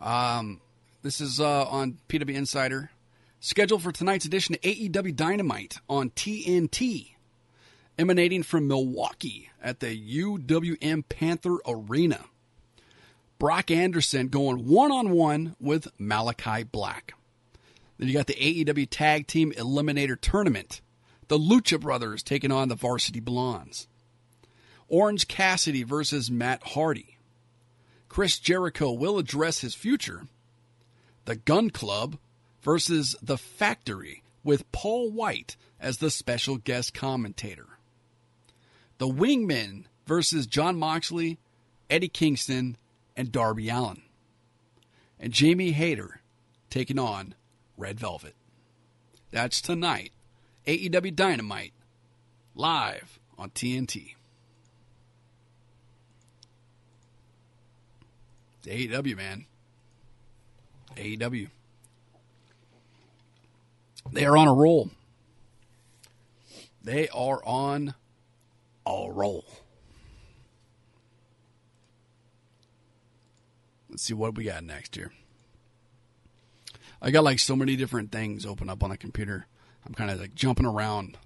Um, 0.00 0.60
this 1.02 1.20
is 1.20 1.38
uh, 1.38 1.66
on 1.66 1.98
PW 2.08 2.34
Insider. 2.34 2.90
Scheduled 3.38 3.82
for 3.82 3.92
tonight's 3.92 4.24
edition 4.24 4.54
of 4.54 4.60
AEW 4.62 5.14
Dynamite 5.14 5.78
on 5.88 6.10
TNT, 6.10 7.14
emanating 8.00 8.42
from 8.42 8.66
Milwaukee 8.66 9.50
at 9.62 9.80
the 9.80 9.88
UWM 9.94 11.04
Panther 11.10 11.58
Arena. 11.68 12.24
Brock 13.38 13.70
Anderson 13.70 14.28
going 14.28 14.66
one 14.66 14.90
on 14.90 15.10
one 15.10 15.54
with 15.60 15.86
Malachi 15.98 16.62
Black. 16.62 17.12
Then 17.98 18.08
you 18.08 18.14
got 18.14 18.26
the 18.26 18.64
AEW 18.64 18.88
Tag 18.88 19.26
Team 19.26 19.52
Eliminator 19.52 20.18
Tournament. 20.18 20.80
The 21.28 21.38
Lucha 21.38 21.78
Brothers 21.78 22.22
taking 22.22 22.50
on 22.50 22.70
the 22.70 22.74
Varsity 22.74 23.20
Blondes. 23.20 23.86
Orange 24.88 25.28
Cassidy 25.28 25.82
versus 25.82 26.30
Matt 26.30 26.62
Hardy. 26.68 27.18
Chris 28.08 28.38
Jericho 28.38 28.92
will 28.92 29.18
address 29.18 29.60
his 29.60 29.74
future. 29.74 30.22
The 31.26 31.36
Gun 31.36 31.68
Club 31.68 32.16
versus 32.62 33.14
The 33.20 33.36
Factory 33.36 34.22
with 34.42 34.72
Paul 34.72 35.10
White 35.10 35.58
as 35.78 35.98
the 35.98 36.10
special 36.10 36.56
guest 36.56 36.94
commentator. 36.94 37.66
The 39.00 39.08
Wingmen 39.08 39.84
versus 40.06 40.46
Jon 40.46 40.76
Moxley, 40.76 41.38
Eddie 41.88 42.10
Kingston, 42.10 42.76
and 43.16 43.32
Darby 43.32 43.70
Allen. 43.70 44.02
And 45.18 45.32
Jamie 45.32 45.72
Hayter 45.72 46.20
taking 46.68 46.98
on 46.98 47.34
Red 47.78 47.98
Velvet. 47.98 48.34
That's 49.30 49.62
tonight. 49.62 50.12
AEW 50.66 51.16
Dynamite 51.16 51.72
live 52.54 53.18
on 53.38 53.48
TNT. 53.48 54.16
AEW, 58.66 59.16
man. 59.16 59.46
AEW. 60.96 61.48
They 64.12 64.26
are 64.26 64.36
on 64.36 64.46
a 64.46 64.52
roll. 64.52 64.90
They 66.82 67.08
are 67.08 67.42
on 67.46 67.94
a 68.96 69.12
roll. 69.12 69.44
Let's 73.88 74.04
see 74.04 74.14
what 74.14 74.36
we 74.36 74.44
got 74.44 74.62
next 74.62 74.94
here. 74.94 75.12
I 77.02 77.10
got 77.10 77.24
like 77.24 77.38
so 77.38 77.56
many 77.56 77.76
different 77.76 78.12
things 78.12 78.44
open 78.44 78.68
up 78.68 78.82
on 78.82 78.90
the 78.90 78.96
computer. 78.96 79.46
I'm 79.86 79.94
kind 79.94 80.10
of 80.10 80.20
like 80.20 80.34
jumping 80.34 80.66
around, 80.66 81.16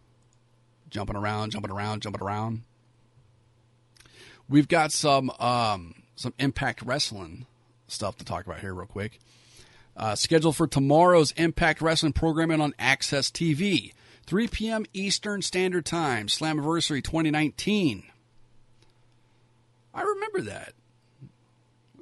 jumping 0.88 1.16
around, 1.16 1.50
jumping 1.50 1.73
around, 1.73 2.02
jumping 2.02 2.23
around. 2.23 2.62
We've 4.49 4.68
got 4.68 4.92
some 4.92 5.30
um, 5.38 5.94
some 6.16 6.35
Impact 6.38 6.83
Wrestling 6.83 7.47
stuff 7.88 8.16
to 8.18 8.25
talk 8.25 8.47
about 8.47 8.61
here, 8.61 8.75
real 8.75 8.87
quick. 8.87 9.18
Uh, 9.97 10.14
scheduled 10.14 10.56
for 10.56 10.66
tomorrow's 10.66 11.33
Impact 11.33 11.80
Wrestling 11.80 12.12
programming 12.12 12.61
on 12.61 12.73
AXS 12.78 13.30
TV, 13.30 13.92
3 14.26 14.49
p.m. 14.49 14.87
Eastern 14.93 15.43
Standard 15.43 15.85
Time, 15.85 16.26
Slammiversary 16.26 17.02
2019. 17.02 18.04
I 19.93 20.02
remember 20.02 20.40
that. 20.43 20.73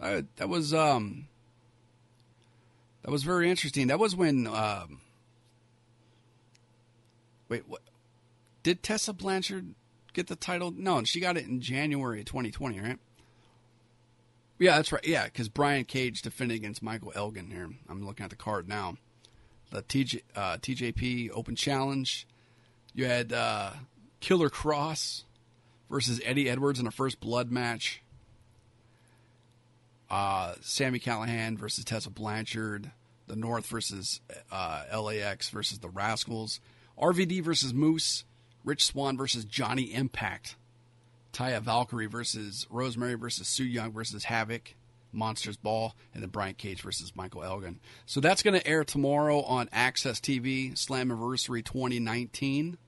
I, 0.01 0.25
that 0.37 0.49
was 0.49 0.73
um, 0.75 1.29
that 3.03 3.11
was 3.11 3.23
very 3.23 3.51
interesting. 3.51 3.89
That 3.89 3.99
was 3.99 4.17
when 4.17 4.47
um, 4.47 5.01
Wait, 7.53 7.69
what? 7.69 7.83
Did 8.63 8.83
Tessa 8.83 9.13
Blanchard 9.13 9.75
get 10.15 10.29
the 10.29 10.37
title? 10.37 10.73
No, 10.75 11.05
she 11.05 11.21
got 11.21 11.37
it 11.37 11.47
in 11.47 11.61
January 11.61 12.25
2020, 12.25 12.81
right? 12.81 12.99
Yeah, 14.59 14.77
that's 14.77 14.91
right. 14.91 15.07
Yeah, 15.07 15.27
because 15.27 15.51
Brian 15.51 15.85
Cage 15.85 16.23
defended 16.23 16.57
against 16.57 16.83
Michael 16.83 17.13
Elgin 17.15 17.51
here. 17.51 17.69
I'm 17.91 18.07
looking 18.07 18.25
at 18.25 18.31
the 18.31 18.37
card 18.37 18.71
now. 18.71 18.97
The 19.73 19.83
TJ, 19.83 20.23
uh, 20.37 20.59
TJP 20.59 21.31
Open 21.33 21.57
Challenge. 21.57 22.27
You 22.95 23.07
had 23.07 23.33
uh, 23.33 23.71
Killer 24.21 24.51
Kross 24.51 25.25
versus 25.91 26.21
Eddie 26.25 26.49
Edwards 26.49 26.79
in 26.79 26.87
a 26.87 26.91
first 26.91 27.21
blood 27.21 27.51
match. 27.51 28.03
Uh, 30.11 30.55
Sami 30.61 30.99
Callihan 31.01 31.57
versus 31.57 31.85
Tessa 31.85 32.11
Blanchard. 32.11 32.93
The 33.29 33.37
North 33.37 33.67
versus 33.67 34.21
uh, 34.51 34.85
LAX 34.93 35.49
versus 35.49 35.79
the 35.79 35.89
Rascals. 35.89 36.61
RVD 37.01 37.43
versus 37.43 37.73
Moose. 37.73 38.25
Rich 38.65 38.85
Swann 38.85 39.17
versus 39.17 39.47
Johnny 39.47 39.95
Impact. 39.95 40.57
Taya 41.33 41.63
Valkyrie 41.63 42.07
versus 42.07 42.67
Rosemary 42.71 43.15
versus 43.15 43.49
Su 43.49 43.65
Yung 43.65 43.91
versus 43.93 44.25
Havoc. 44.25 44.75
Monsters 45.13 45.57
Ball, 45.57 45.95
and 46.13 46.23
then 46.23 46.31
Brian 46.31 46.55
Cage 46.55 46.83
versus 46.83 47.15
Michael 47.15 47.45
Elgin. 47.45 47.81
So 48.07 48.21
that's 48.21 48.43
going 48.43 48.59
to 48.59 48.67
air 48.67 48.85
tomorrow 48.85 49.43
on 49.43 49.69
AXS 49.69 50.21
TV, 50.21 50.73
Slammiversary 50.73 51.65
2019. 51.65 52.79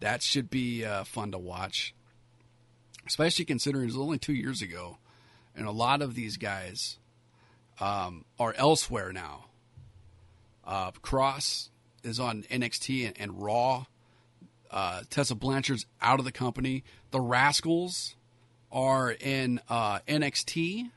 That 0.00 0.22
should 0.22 0.50
be 0.50 0.84
uh, 0.84 1.04
fun 1.04 1.32
to 1.32 1.38
watch, 1.38 1.94
especially 3.06 3.46
considering 3.46 3.84
it 3.84 3.86
was 3.86 3.96
only 3.96 4.18
two 4.18 4.34
years 4.34 4.60
ago, 4.60 4.98
and 5.54 5.66
a 5.66 5.72
lot 5.72 6.02
of 6.02 6.14
these 6.14 6.36
guys 6.36 6.98
um, 7.80 8.24
are 8.38 8.54
elsewhere 8.56 9.12
now. 9.12 9.46
Uh, 10.64 10.90
Kross 10.90 11.70
is 12.02 12.20
on 12.20 12.42
NXT 12.44 13.06
and, 13.06 13.20
and 13.20 13.42
Raw. 13.42 13.86
Uh, 14.70 15.02
Tessa 15.08 15.34
Blanchard's 15.34 15.86
out 16.02 16.18
of 16.18 16.24
the 16.24 16.32
company. 16.32 16.84
The 17.10 17.20
Rascals 17.20 18.16
are 18.70 19.10
in 19.10 19.60
uh, 19.68 20.00
NXT. 20.00 20.90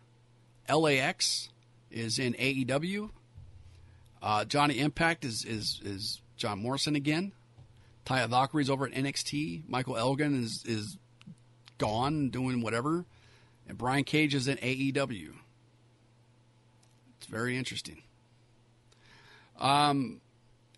LAX 0.70 1.50
is 1.92 2.20
in 2.20 2.34
AEW. 2.34 3.10
Uh, 4.22 4.46
Johnny 4.46 4.80
Impact 4.80 5.24
is, 5.26 5.46
is 5.46 5.82
is 5.84 6.22
John 6.36 6.60
Morrison 6.60 6.96
again. 6.96 7.32
Taya 8.06 8.28
Valkyrie's 8.28 8.70
over 8.70 8.86
at 8.86 8.94
NXT. 8.94 9.64
Michael 9.68 9.98
Elgin 9.98 10.44
is 10.44 10.64
is 10.66 10.98
gone 11.78 12.30
doing 12.30 12.62
whatever, 12.62 13.06
and 13.68 13.78
Brian 13.78 14.04
Cage 14.04 14.36
is 14.36 14.48
in 14.48 14.58
AEW. 14.58 15.34
It's 17.18 17.28
very 17.28 17.58
interesting. 17.58 18.04
Um, 19.60 20.22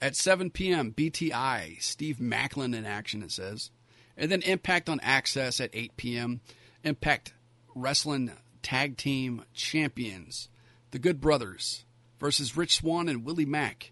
at 0.01 0.15
7 0.15 0.49
p.m., 0.49 0.91
BTI, 0.91 1.81
Steve 1.81 2.17
Maclin 2.17 2.75
in 2.75 2.85
action, 2.85 3.21
it 3.21 3.31
says. 3.31 3.69
And 4.17 4.31
then 4.31 4.41
Impact 4.41 4.89
on 4.89 4.99
AXS 4.99 5.63
at 5.63 5.69
8 5.73 5.95
p.m. 5.97 6.41
Impact 6.83 7.33
Wrestling 7.75 8.31
Tag 8.61 8.97
Team 8.97 9.43
Champions, 9.53 10.49
the 10.91 10.99
Good 10.99 11.21
Brothers 11.21 11.85
versus 12.19 12.55
Rich 12.55 12.75
Swann 12.75 13.09
and 13.09 13.25
Willie 13.25 13.45
Mack. 13.45 13.91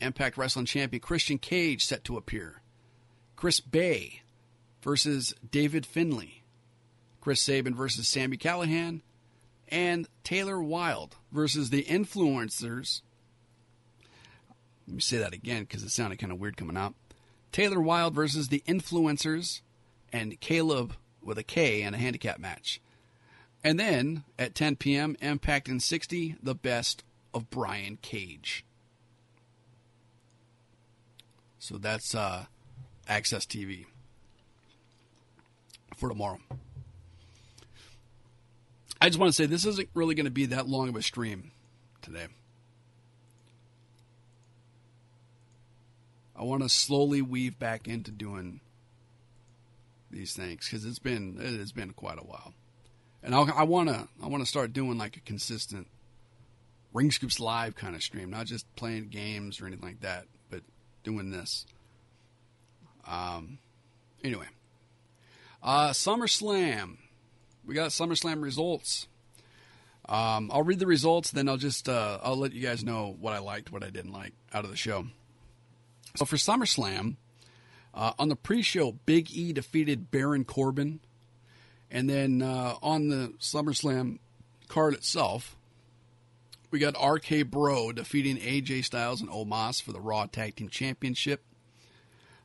Impact 0.00 0.36
Wrestling 0.36 0.66
Champion 0.66 1.00
Christian 1.00 1.38
Cage 1.38 1.84
set 1.84 2.04
to 2.04 2.16
appear. 2.16 2.62
Chris 3.36 3.60
Bey 3.60 4.22
versus 4.82 5.34
David 5.50 5.84
Finlay. 5.84 6.42
Chris 7.20 7.40
Sabin 7.40 7.74
versus 7.74 8.06
Sami 8.06 8.36
Callihan. 8.36 9.00
And 9.68 10.08
Taylor 10.24 10.62
Wilde 10.62 11.16
versus 11.32 11.70
the 11.70 11.84
Influencers. 11.84 13.02
Let 14.86 14.94
me 14.94 15.00
say 15.00 15.18
that 15.18 15.34
again 15.34 15.62
because 15.62 15.82
it 15.82 15.90
sounded 15.90 16.18
kind 16.18 16.32
of 16.32 16.40
weird 16.40 16.56
coming 16.56 16.76
out. 16.76 16.94
Taylor 17.52 17.80
Wilde 17.80 18.14
versus 18.14 18.48
the 18.48 18.62
Influencers 18.66 19.60
and 20.12 20.40
Caleb 20.40 20.94
with 21.28 21.38
a 21.38 21.44
K 21.44 21.82
and 21.82 21.94
a 21.94 21.98
handicap 21.98 22.40
match. 22.40 22.80
And 23.62 23.78
then 23.78 24.24
at 24.38 24.54
10 24.54 24.76
p.m., 24.76 25.16
Impact 25.20 25.68
in 25.68 25.78
60, 25.78 26.36
the 26.42 26.54
best 26.54 27.04
of 27.34 27.50
Brian 27.50 27.98
Cage. 28.00 28.64
So 31.58 31.76
that's 31.76 32.14
uh, 32.14 32.46
AXS 33.08 33.46
TV 33.46 33.84
for 35.96 36.08
tomorrow. 36.08 36.38
I 39.00 39.08
just 39.08 39.18
want 39.18 39.30
to 39.30 39.36
say 39.36 39.46
this 39.46 39.66
isn't 39.66 39.90
really 39.92 40.14
going 40.14 40.24
to 40.24 40.30
be 40.30 40.46
that 40.46 40.66
long 40.66 40.88
of 40.88 40.96
a 40.96 41.02
stream 41.02 41.52
today. 42.00 42.26
I 46.34 46.44
want 46.44 46.62
to 46.62 46.68
slowly 46.68 47.20
weave 47.20 47.58
back 47.58 47.86
into 47.86 48.10
doing 48.10 48.60
these 50.10 50.34
things 50.34 50.66
because 50.66 50.84
it's 50.84 50.98
been 50.98 51.38
it 51.40 51.58
has 51.58 51.72
been 51.72 51.92
quite 51.92 52.18
a 52.18 52.24
while, 52.24 52.54
and 53.22 53.34
I'll, 53.34 53.50
I 53.54 53.64
want 53.64 53.88
to 53.88 54.08
I 54.22 54.26
want 54.26 54.42
to 54.42 54.48
start 54.48 54.72
doing 54.72 54.98
like 54.98 55.16
a 55.16 55.20
consistent 55.20 55.88
Ring 56.92 57.10
Scoops 57.10 57.38
live 57.38 57.74
kind 57.76 57.94
of 57.94 58.02
stream, 58.02 58.30
not 58.30 58.46
just 58.46 58.74
playing 58.76 59.08
games 59.08 59.60
or 59.60 59.66
anything 59.66 59.84
like 59.84 60.00
that, 60.00 60.24
but 60.50 60.62
doing 61.04 61.30
this. 61.30 61.66
Um, 63.06 63.58
anyway, 64.22 64.46
uh, 65.62 65.90
SummerSlam, 65.90 66.96
we 67.64 67.74
got 67.74 67.90
SummerSlam 67.90 68.42
results. 68.42 69.06
Um, 70.08 70.50
I'll 70.52 70.62
read 70.62 70.78
the 70.78 70.86
results, 70.86 71.30
then 71.30 71.48
I'll 71.48 71.58
just 71.58 71.88
uh, 71.88 72.18
I'll 72.22 72.36
let 72.36 72.54
you 72.54 72.62
guys 72.62 72.82
know 72.82 73.14
what 73.20 73.34
I 73.34 73.40
liked, 73.40 73.70
what 73.70 73.84
I 73.84 73.90
didn't 73.90 74.12
like 74.12 74.32
out 74.52 74.64
of 74.64 74.70
the 74.70 74.76
show. 74.76 75.06
So 76.16 76.24
for 76.24 76.36
SummerSlam, 76.36 77.16
uh, 77.98 78.12
on 78.16 78.28
the 78.28 78.36
pre-show, 78.36 78.92
Big 79.06 79.28
E 79.32 79.52
defeated 79.52 80.12
Baron 80.12 80.44
Corbin, 80.44 81.00
and 81.90 82.08
then 82.08 82.42
uh, 82.42 82.76
on 82.80 83.08
the 83.08 83.34
SummerSlam 83.40 84.20
card 84.68 84.94
itself, 84.94 85.56
we 86.70 86.78
got 86.78 86.94
RK 87.02 87.50
Bro 87.50 87.92
defeating 87.92 88.36
AJ 88.36 88.84
Styles 88.84 89.20
and 89.20 89.28
Omos 89.28 89.82
for 89.82 89.92
the 89.92 90.00
Raw 90.00 90.26
Tag 90.26 90.54
Team 90.54 90.68
Championship. 90.68 91.42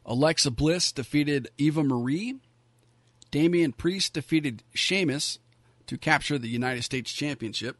Alexa 0.07 0.49
Bliss 0.49 0.91
defeated 0.91 1.49
Eva 1.59 1.83
Marie. 1.83 2.39
Damian 3.29 3.73
Priest 3.73 4.13
defeated 4.13 4.63
Sheamus 4.73 5.37
to 5.85 5.97
capture 5.99 6.39
the 6.39 6.49
United 6.49 6.83
States 6.83 7.13
Championship. 7.13 7.77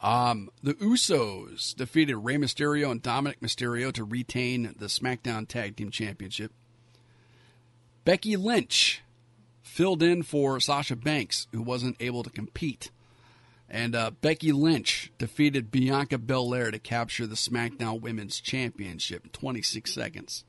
Um, 0.00 0.50
the 0.62 0.74
Usos 0.74 1.74
defeated 1.74 2.16
Rey 2.16 2.36
Mysterio 2.36 2.90
and 2.90 3.02
Dominic 3.02 3.40
Mysterio 3.40 3.92
to 3.92 4.04
retain 4.04 4.74
the 4.78 4.86
SmackDown 4.86 5.48
Tag 5.48 5.76
Team 5.76 5.90
Championship. 5.90 6.52
Becky 8.04 8.36
Lynch 8.36 9.02
filled 9.62 10.02
in 10.02 10.22
for 10.22 10.60
Sasha 10.60 10.96
Banks, 10.96 11.46
who 11.52 11.62
wasn't 11.62 11.96
able 12.00 12.22
to 12.22 12.30
compete. 12.30 12.90
And 13.68 13.94
uh, 13.94 14.12
Becky 14.12 14.52
Lynch 14.52 15.12
defeated 15.18 15.70
Bianca 15.70 16.16
Belair 16.16 16.70
to 16.70 16.78
capture 16.78 17.26
the 17.26 17.34
SmackDown 17.34 18.00
Women's 18.00 18.40
Championship 18.40 19.24
in 19.24 19.30
26 19.30 19.92
seconds. 19.92 20.44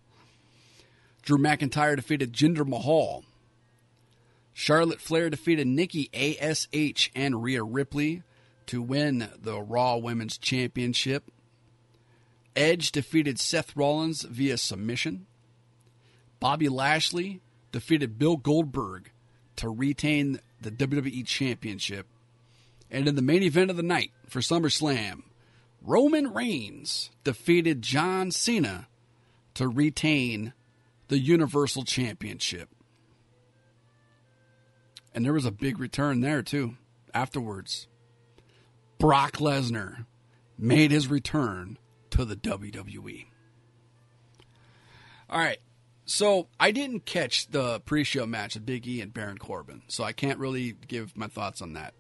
Drew 1.22 1.38
McIntyre 1.38 1.96
defeated 1.96 2.34
Jinder 2.34 2.66
Mahal. 2.66 3.26
Charlotte 4.54 5.02
Flair 5.02 5.30
defeated 5.30 5.68
Nikki 5.68 6.10
ASH 6.14 7.12
and 7.14 7.44
Rhea 7.44 7.64
Ripley 7.64 8.24
to 8.70 8.84
win 8.84 9.28
the 9.36 9.60
Raw 9.60 9.98
Women's 9.98 10.38
Championship. 10.38 11.32
Edge 12.56 12.92
defeated 12.92 13.40
Seth 13.40 13.76
Rollins 13.76 14.22
via 14.22 14.60
submission. 14.60 15.26
Bobby 16.40 16.70
Lashley 16.70 17.42
defeated 17.72 18.20
Bill 18.20 18.38
Goldberg 18.38 19.10
to 19.56 19.70
retain 19.70 20.40
the 20.62 20.70
WWE 20.70 21.26
Championship. 21.26 22.06
And 22.92 23.08
in 23.08 23.16
the 23.16 23.24
main 23.24 23.42
event 23.42 23.72
of 23.72 23.78
the 23.78 23.82
night 23.82 24.12
for 24.28 24.40
SummerSlam, 24.40 25.24
Roman 25.82 26.32
Reigns 26.32 27.10
defeated 27.24 27.82
John 27.82 28.30
Cena 28.30 28.88
to 29.56 29.68
retain 29.68 30.54
the 31.08 31.18
Universal 31.18 31.86
Championship. 31.86 32.70
And 35.16 35.26
there 35.26 35.34
was 35.34 35.46
a 35.46 35.52
big 35.52 35.80
return 35.80 36.22
there, 36.22 36.44
too, 36.44 36.76
afterwards. 37.16 37.88
Brock 39.00 39.38
Lesnar 39.38 40.06
made 40.58 40.92
his 40.92 41.08
return 41.08 41.78
to 42.12 42.26
the 42.26 42.36
WWE. 42.36 43.26
All 45.30 45.40
right. 45.40 45.60
So 46.06 46.48
I 46.60 46.72
didn't 46.72 47.06
catch 47.06 47.48
the 47.48 47.82
pre-show 47.82 48.26
match 48.26 48.56
of 48.56 48.66
Big 48.66 48.88
E 48.88 49.00
and 49.00 49.14
Baron 49.14 49.38
Corbin, 49.38 49.84
so 49.88 50.04
I 50.04 50.12
can't 50.12 50.40
really 50.40 50.76
give 50.88 51.16
my 51.16 51.28
thoughts 51.28 51.62
on 51.62 51.74
that. 51.74 51.94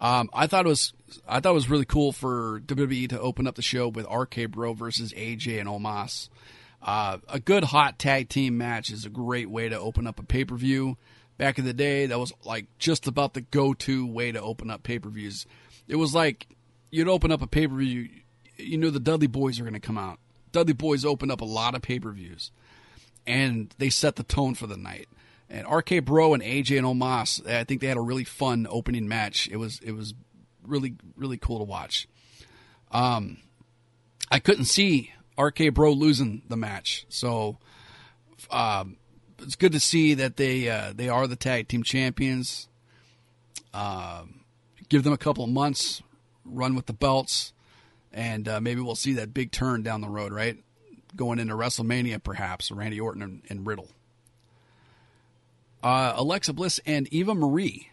Um, 0.00 0.30
I 0.32 0.46
thought 0.46 0.64
it 0.64 0.68
was 0.68 0.92
I 1.28 1.40
thought 1.40 1.50
it 1.50 1.54
was 1.54 1.70
really 1.70 1.84
cool 1.84 2.12
for 2.12 2.60
WWE 2.66 3.08
to 3.10 3.20
open 3.20 3.46
up 3.46 3.54
the 3.54 3.62
show 3.62 3.88
with 3.88 4.06
RK 4.10 4.50
Bro 4.50 4.74
versus 4.74 5.12
AJ 5.12 5.60
and 5.60 5.68
Omos. 5.68 6.30
Uh, 6.82 7.18
a 7.28 7.38
good 7.38 7.64
hot 7.64 7.98
tag 7.98 8.28
team 8.28 8.58
match 8.58 8.90
is 8.90 9.04
a 9.04 9.10
great 9.10 9.48
way 9.48 9.68
to 9.68 9.78
open 9.78 10.06
up 10.06 10.18
a 10.18 10.22
pay 10.22 10.44
per 10.44 10.56
view. 10.56 10.96
Back 11.36 11.58
in 11.58 11.64
the 11.64 11.74
day, 11.74 12.06
that 12.06 12.18
was 12.18 12.32
like 12.44 12.66
just 12.78 13.06
about 13.06 13.34
the 13.34 13.40
go 13.42 13.74
to 13.74 14.06
way 14.06 14.32
to 14.32 14.40
open 14.40 14.70
up 14.70 14.82
pay 14.82 14.98
per 14.98 15.10
views. 15.10 15.46
It 15.88 15.96
was 15.96 16.14
like 16.14 16.46
you'd 16.90 17.08
open 17.08 17.32
up 17.32 17.42
a 17.42 17.46
pay 17.46 17.66
per 17.66 17.76
view, 17.76 18.08
you 18.56 18.78
know 18.78 18.90
the 18.90 19.00
Dudley 19.00 19.26
Boys 19.26 19.58
are 19.58 19.64
going 19.64 19.74
to 19.74 19.80
come 19.80 19.98
out. 19.98 20.18
Dudley 20.52 20.72
Boys 20.74 21.04
opened 21.04 21.32
up 21.32 21.40
a 21.40 21.46
lot 21.46 21.74
of 21.74 21.82
pay 21.82 21.98
per 21.98 22.10
views, 22.12 22.50
and 23.26 23.74
they 23.78 23.90
set 23.90 24.16
the 24.16 24.22
tone 24.22 24.54
for 24.54 24.66
the 24.66 24.76
night. 24.76 25.08
And 25.50 25.70
RK 25.70 26.04
Bro 26.04 26.34
and 26.34 26.42
AJ 26.42 26.78
and 26.78 26.86
Omos, 26.86 27.46
I 27.46 27.64
think 27.64 27.80
they 27.80 27.86
had 27.86 27.96
a 27.96 28.02
really 28.02 28.24
fun 28.24 28.66
opening 28.70 29.08
match. 29.08 29.48
It 29.50 29.56
was 29.56 29.80
it 29.80 29.92
was 29.92 30.14
really 30.66 30.94
really 31.16 31.36
cool 31.36 31.58
to 31.58 31.64
watch. 31.64 32.08
Um, 32.90 33.38
I 34.30 34.38
couldn't 34.38 34.66
see 34.66 35.12
RK 35.38 35.74
Bro 35.74 35.92
losing 35.92 36.42
the 36.48 36.56
match, 36.56 37.06
so 37.08 37.58
um, 38.50 38.96
it's 39.40 39.56
good 39.56 39.72
to 39.72 39.80
see 39.80 40.14
that 40.14 40.36
they 40.36 40.68
uh, 40.68 40.92
they 40.94 41.08
are 41.08 41.26
the 41.26 41.36
tag 41.36 41.68
team 41.68 41.82
champions. 41.82 42.68
Um, 43.72 44.43
give 44.94 45.02
them 45.02 45.12
a 45.12 45.18
couple 45.18 45.42
of 45.42 45.50
months, 45.50 46.04
run 46.44 46.76
with 46.76 46.86
the 46.86 46.92
belts, 46.92 47.52
and 48.12 48.46
uh, 48.46 48.60
maybe 48.60 48.80
we'll 48.80 48.94
see 48.94 49.14
that 49.14 49.34
big 49.34 49.50
turn 49.50 49.82
down 49.82 50.00
the 50.00 50.08
road, 50.08 50.32
right? 50.32 50.56
Going 51.16 51.40
into 51.40 51.54
WrestleMania, 51.54 52.22
perhaps 52.22 52.70
Randy 52.70 53.00
Orton 53.00 53.20
and, 53.20 53.42
and 53.48 53.66
Riddle. 53.66 53.88
Uh, 55.82 56.12
Alexa 56.14 56.52
Bliss 56.52 56.78
and 56.86 57.12
Eva 57.12 57.34
Marie. 57.34 57.90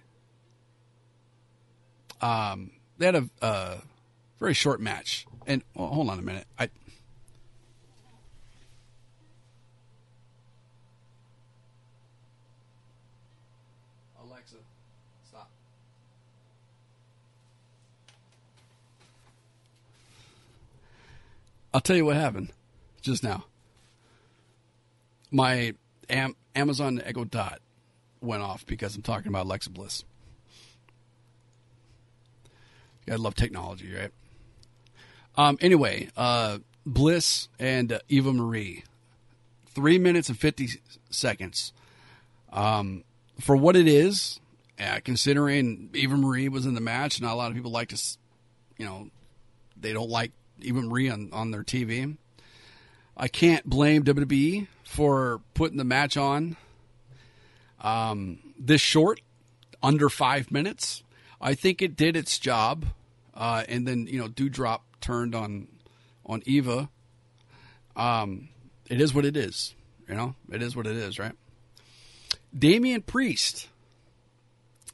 Um, 2.21 2.69
they 2.99 3.07
had 3.07 3.15
a, 3.15 3.29
a 3.41 3.77
very 4.39 4.53
short 4.53 4.79
match, 4.79 5.25
and 5.47 5.63
well, 5.73 5.87
hold 5.87 6.07
on 6.07 6.19
a 6.19 6.21
minute. 6.21 6.45
I 6.59 6.69
Alexa, 14.23 14.57
stop. 15.27 15.49
I'll 21.73 21.81
tell 21.81 21.95
you 21.95 22.05
what 22.05 22.15
happened 22.15 22.51
just 23.01 23.23
now. 23.23 23.45
My 25.31 25.73
Am- 26.09 26.35
Amazon 26.55 27.01
Echo 27.03 27.23
Dot 27.23 27.59
went 28.19 28.43
off 28.43 28.65
because 28.65 28.95
I'm 28.95 29.01
talking 29.01 29.29
about 29.29 29.45
Alexa 29.45 29.69
Bliss. 29.69 30.03
I 33.09 33.15
love 33.15 33.35
technology, 33.35 33.93
right? 33.93 34.11
Um, 35.35 35.57
anyway, 35.61 36.09
uh, 36.15 36.59
Bliss 36.85 37.47
and 37.59 37.93
uh, 37.93 37.99
Eva 38.09 38.31
Marie, 38.31 38.83
three 39.67 39.97
minutes 39.97 40.29
and 40.29 40.37
fifty 40.37 40.69
seconds. 41.09 41.73
Um, 42.51 43.03
for 43.39 43.55
what 43.55 43.75
it 43.75 43.87
is, 43.87 44.39
uh, 44.79 44.99
considering 45.03 45.89
Eva 45.93 46.15
Marie 46.17 46.49
was 46.49 46.65
in 46.65 46.73
the 46.73 46.81
match, 46.81 47.21
not 47.21 47.33
a 47.33 47.35
lot 47.35 47.49
of 47.49 47.55
people 47.55 47.71
like 47.71 47.89
to, 47.89 48.01
you 48.77 48.85
know, 48.85 49.09
they 49.79 49.93
don't 49.93 50.09
like 50.09 50.31
Eva 50.63 50.81
Marie 50.81 51.09
on, 51.09 51.29
on 51.31 51.51
their 51.51 51.63
TV. 51.63 52.17
I 53.15 53.27
can't 53.27 53.65
blame 53.69 54.03
WWE 54.03 54.67
for 54.83 55.41
putting 55.53 55.77
the 55.77 55.83
match 55.83 56.17
on 56.17 56.57
um, 57.81 58.39
this 58.57 58.81
short, 58.81 59.21
under 59.83 60.09
five 60.09 60.51
minutes. 60.51 61.03
I 61.39 61.55
think 61.55 61.81
it 61.81 61.95
did 61.95 62.15
its 62.15 62.37
job, 62.39 62.85
uh, 63.33 63.63
and 63.67 63.87
then 63.87 64.07
you 64.07 64.19
know, 64.19 64.27
Doudrop 64.27 64.81
turned 65.01 65.33
on 65.35 65.67
on 66.25 66.43
Eva. 66.45 66.89
Um, 67.95 68.49
it 68.89 69.01
is 69.01 69.13
what 69.13 69.25
it 69.25 69.35
is. 69.35 69.73
You 70.07 70.15
know, 70.15 70.35
it 70.51 70.61
is 70.61 70.75
what 70.75 70.87
it 70.87 70.95
is, 70.95 71.17
right? 71.17 71.33
Damian 72.57 73.01
Priest 73.01 73.69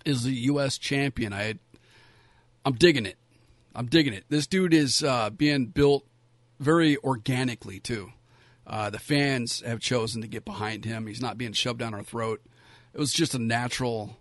is 0.06 0.24
the 0.24 0.32
U.S. 0.32 0.78
champion. 0.78 1.34
I, 1.34 1.56
I'm 2.66 2.76
digging 2.76 3.06
it. 3.06 3.18
I'm 3.78 3.86
digging 3.86 4.14
it. 4.14 4.26
This 4.28 4.48
dude 4.48 4.74
is 4.74 5.04
uh, 5.04 5.30
being 5.30 5.68
built 5.68 6.04
very 6.60 6.98
organically 6.98 7.80
too. 7.80 8.12
Uh, 8.66 8.90
the 8.90 8.98
fans 8.98 9.62
have 9.62 9.80
chosen 9.80 10.24
to 10.24 10.28
get 10.28 10.44
behind 10.44 10.84
him. 10.84 11.06
He's 11.06 11.22
not 11.22 11.38
being 11.38 11.54
shoved 11.54 11.78
down 11.78 11.94
our 11.94 12.02
throat. 12.02 12.42
It 12.96 13.00
was 13.00 13.14
just 13.14 13.36
a 13.36 13.40
natural, 13.40 14.18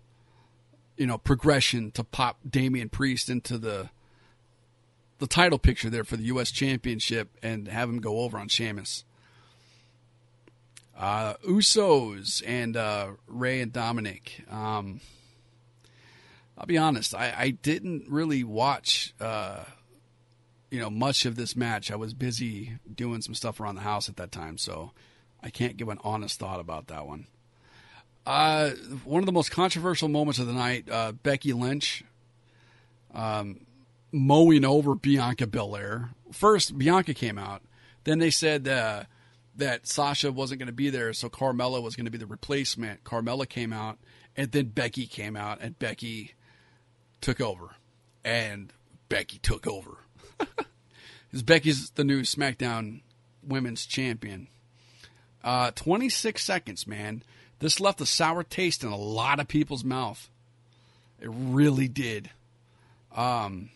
you 0.95 1.07
know, 1.07 1.17
progression 1.17 1.89
to 1.93 2.03
pop 2.03 2.37
Damian 2.47 2.89
Priest 2.89 3.31
into 3.31 3.57
the 3.57 3.89
the 5.17 5.25
title 5.25 5.57
picture 5.57 5.89
there 5.89 6.03
for 6.03 6.17
the 6.17 6.25
U.S. 6.25 6.51
Championship 6.51 7.35
and 7.41 7.67
have 7.67 7.89
him 7.89 7.99
go 7.99 8.19
over 8.19 8.37
on 8.37 8.49
Sheamus. 8.49 9.03
Uh, 10.95 11.33
Usos 11.47 12.43
and 12.45 12.77
uh, 12.77 13.07
Rey 13.25 13.61
and 13.61 13.73
Dominic. 13.73 14.43
Um, 14.51 15.01
I'll 16.57 16.65
be 16.65 16.77
honest, 16.77 17.13
I, 17.13 17.33
I 17.37 17.49
didn't 17.51 18.05
really 18.09 18.43
watch, 18.43 19.13
uh, 19.21 19.63
you 20.71 20.79
know, 20.79 20.89
much 20.89 21.25
of 21.25 21.35
this 21.35 21.55
match. 21.55 21.91
I 21.91 21.95
was 21.95 22.13
busy 22.13 22.79
doing 22.93 23.21
some 23.21 23.35
stuff 23.35 23.59
around 23.59 23.75
the 23.75 23.81
house 23.81 24.09
at 24.09 24.17
that 24.17 24.31
time, 24.31 24.57
so 24.57 24.91
I 25.43 25.49
can't 25.49 25.77
give 25.77 25.89
an 25.89 25.99
honest 26.03 26.39
thought 26.39 26.59
about 26.59 26.87
that 26.87 27.05
one. 27.05 27.27
Uh, 28.25 28.71
one 29.05 29.21
of 29.21 29.25
the 29.25 29.31
most 29.31 29.51
controversial 29.51 30.09
moments 30.09 30.39
of 30.39 30.47
the 30.47 30.53
night, 30.53 30.89
uh, 30.89 31.11
Becky 31.11 31.53
Lynch 31.53 32.03
um, 33.13 33.65
mowing 34.11 34.65
over 34.65 34.95
Bianca 34.95 35.47
Belair. 35.47 36.09
First, 36.31 36.77
Bianca 36.77 37.13
came 37.13 37.37
out. 37.37 37.61
Then 38.03 38.19
they 38.19 38.29
said 38.31 38.67
uh, 38.67 39.03
that 39.55 39.87
Sasha 39.87 40.31
wasn't 40.31 40.59
going 40.59 40.67
to 40.67 40.73
be 40.73 40.89
there, 40.89 41.13
so 41.13 41.29
Carmella 41.29 41.81
was 41.81 41.95
going 41.95 42.05
to 42.05 42.11
be 42.11 42.17
the 42.17 42.25
replacement. 42.25 43.03
Carmella 43.03 43.47
came 43.47 43.71
out, 43.71 43.97
and 44.35 44.51
then 44.51 44.67
Becky 44.67 45.07
came 45.07 45.35
out, 45.35 45.59
and 45.61 45.77
Becky 45.77 46.33
took 47.21 47.41
over. 47.41 47.75
And 48.23 48.73
Becky 49.09 49.39
took 49.39 49.67
over. 49.67 49.97
Because 51.29 51.43
Becky's 51.43 51.89
the 51.91 52.03
new 52.03 52.21
SmackDown 52.21 53.01
Women's 53.45 53.85
Champion. 53.85 54.47
Uh, 55.43 55.71
26 55.71 56.43
seconds, 56.43 56.87
man. 56.87 57.23
This 57.59 57.79
left 57.79 58.01
a 58.01 58.05
sour 58.05 58.43
taste 58.43 58.83
in 58.83 58.89
a 58.89 58.97
lot 58.97 59.39
of 59.39 59.47
people's 59.47 59.83
mouth. 59.83 60.29
It 61.19 61.29
really 61.31 61.87
did. 61.87 62.29
Um, 63.15 63.71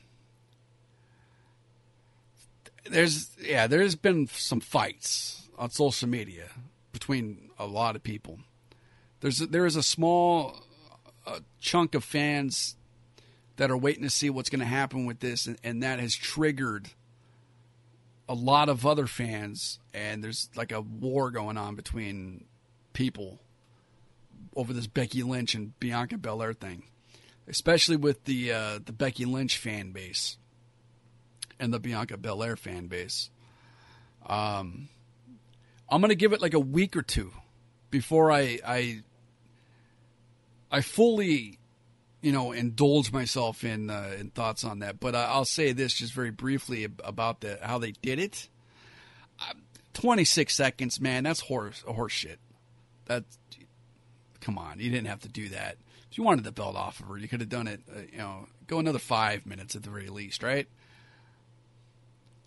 there's 2.90 3.30
yeah, 3.40 3.68
there's 3.68 3.96
been 3.96 4.28
some 4.28 4.60
fights 4.60 5.50
on 5.58 5.72
social 5.72 6.08
media 6.08 6.50
between 6.92 7.50
a 7.58 7.66
lot 7.66 7.96
of 7.96 8.04
people. 8.04 8.40
There's 9.22 9.40
there 9.40 9.66
is 9.66 9.76
a 9.76 9.84
small 9.84 10.64
uh, 11.26 11.40
chunk 11.60 11.96
of 11.96 12.04
fans 12.04 12.76
that 13.58 13.72
are 13.72 13.78
waiting 13.78 14.04
to 14.04 14.10
see 14.10 14.30
what's 14.30 14.50
going 14.50 14.60
to 14.60 14.66
happen 14.66 15.06
with 15.06 15.20
this, 15.20 15.46
and, 15.46 15.58
and 15.64 15.84
that 15.84 16.00
has 16.00 16.16
triggered 16.16 16.90
a 18.28 18.34
lot 18.34 18.70
of 18.70 18.86
other 18.86 19.08
fans. 19.08 19.80
And 19.94 20.24
there's 20.24 20.50
like 20.56 20.72
a 20.72 20.82
war 20.82 21.32
going 21.32 21.58
on 21.58 21.76
between 21.76 22.46
people 22.94 23.40
over 24.56 24.74
this 24.74 24.88
Becky 24.88 25.24
Lynch 25.24 25.54
and 25.54 25.78
Bianca 25.80 26.18
Belair 26.18 26.54
thing, 26.54 26.84
especially 27.48 27.98
with 27.98 28.26
the 28.26 28.52
uh, 28.52 28.80
the 28.84 28.94
Becky 28.94 29.26
Lynch 29.26 29.58
fan 29.58 29.92
base 29.92 30.38
and 31.60 31.74
the 31.74 31.80
Bianca 31.80 32.18
Belair 32.18 32.56
fan 32.56 32.88
base. 32.88 33.30
Um, 34.26 34.90
I'm 35.90 36.02
gonna 36.02 36.16
give 36.16 36.34
it 36.34 36.42
like 36.42 36.54
a 36.54 36.60
week 36.60 36.96
or 36.96 37.02
two 37.02 37.32
before 37.90 38.32
I 38.32 38.60
I 38.66 39.04
I 40.72 40.82
fully 40.82 41.60
you 42.22 42.32
know 42.32 42.52
indulge 42.52 43.12
myself 43.12 43.64
in 43.64 43.90
uh, 43.90 44.16
in 44.20 44.30
thoughts 44.30 44.64
on 44.64 44.80
that. 44.80 45.00
But 45.00 45.16
I'll 45.16 45.46
say 45.46 45.72
this 45.74 45.94
just 45.94 46.14
very 46.14 46.32
briefly 46.32 46.88
about 47.04 47.42
the 47.42 47.60
how 47.62 47.80
they 47.80 47.92
did 47.92 48.20
it. 48.20 48.48
Uh, 49.40 49.54
26 49.94 50.54
seconds, 50.54 51.02
man. 51.02 51.24
That's 51.24 51.42
horse 51.42 51.82
horse 51.82 52.14
shit. 52.14 52.40
That 53.06 53.24
come 54.40 54.58
on, 54.58 54.80
you 54.80 54.90
didn't 54.90 55.08
have 55.08 55.22
to 55.22 55.30
do 55.30 55.50
that. 55.50 55.78
If 56.12 56.18
you 56.18 56.24
wanted 56.24 56.44
the 56.44 56.52
belt 56.52 56.76
off 56.76 57.00
of 57.00 57.08
her, 57.08 57.18
you 57.18 57.28
could 57.28 57.40
have 57.40 57.50
done 57.50 57.68
it. 57.68 57.82
Uh, 57.90 58.02
you 58.12 58.18
know, 58.18 58.48
go 58.68 58.80
another 58.80 59.00
five 59.00 59.46
minutes 59.46 59.76
at 59.76 59.84
the 59.84 59.90
very 59.90 60.10
least, 60.10 60.44
right? 60.44 60.68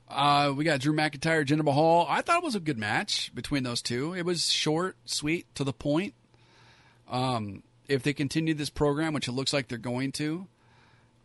Uh, 0.07 0.53
we 0.55 0.65
got 0.65 0.81
Drew 0.81 0.95
McIntyre, 0.95 1.45
Jinder 1.45 1.65
Mahal. 1.65 2.07
I 2.09 2.21
thought 2.21 2.43
it 2.43 2.45
was 2.45 2.55
a 2.55 2.61
good 2.61 2.79
match 2.79 3.35
between 3.35 3.63
those 3.63 3.81
two. 3.81 4.15
It 4.15 4.25
was 4.25 4.51
short, 4.51 4.97
sweet, 5.07 5.53
to 5.55 5.65
the 5.65 5.73
point. 5.73 6.15
Um, 7.09 7.63
if 7.89 8.03
they 8.03 8.13
continue 8.13 8.55
this 8.55 8.71
program, 8.71 9.13
which 9.13 9.29
it 9.29 9.33
looks 9.33 9.53
like 9.53 9.69
they're 9.69 9.79
going 9.79 10.13
to, 10.13 10.47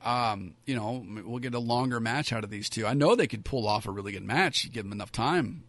um, 0.03 0.55
you 0.65 0.75
know, 0.75 1.05
we'll 1.25 1.39
get 1.39 1.53
a 1.53 1.59
longer 1.59 1.99
match 1.99 2.31
out 2.31 2.43
of 2.43 2.49
these 2.49 2.69
two. 2.69 2.85
I 2.85 2.93
know 2.93 3.15
they 3.15 3.27
could 3.27 3.43
pull 3.45 3.67
off 3.67 3.85
a 3.85 3.91
really 3.91 4.11
good 4.11 4.23
match. 4.23 4.63
You 4.63 4.71
give 4.71 4.83
them 4.85 4.93
enough 4.93 5.11
time, 5.11 5.63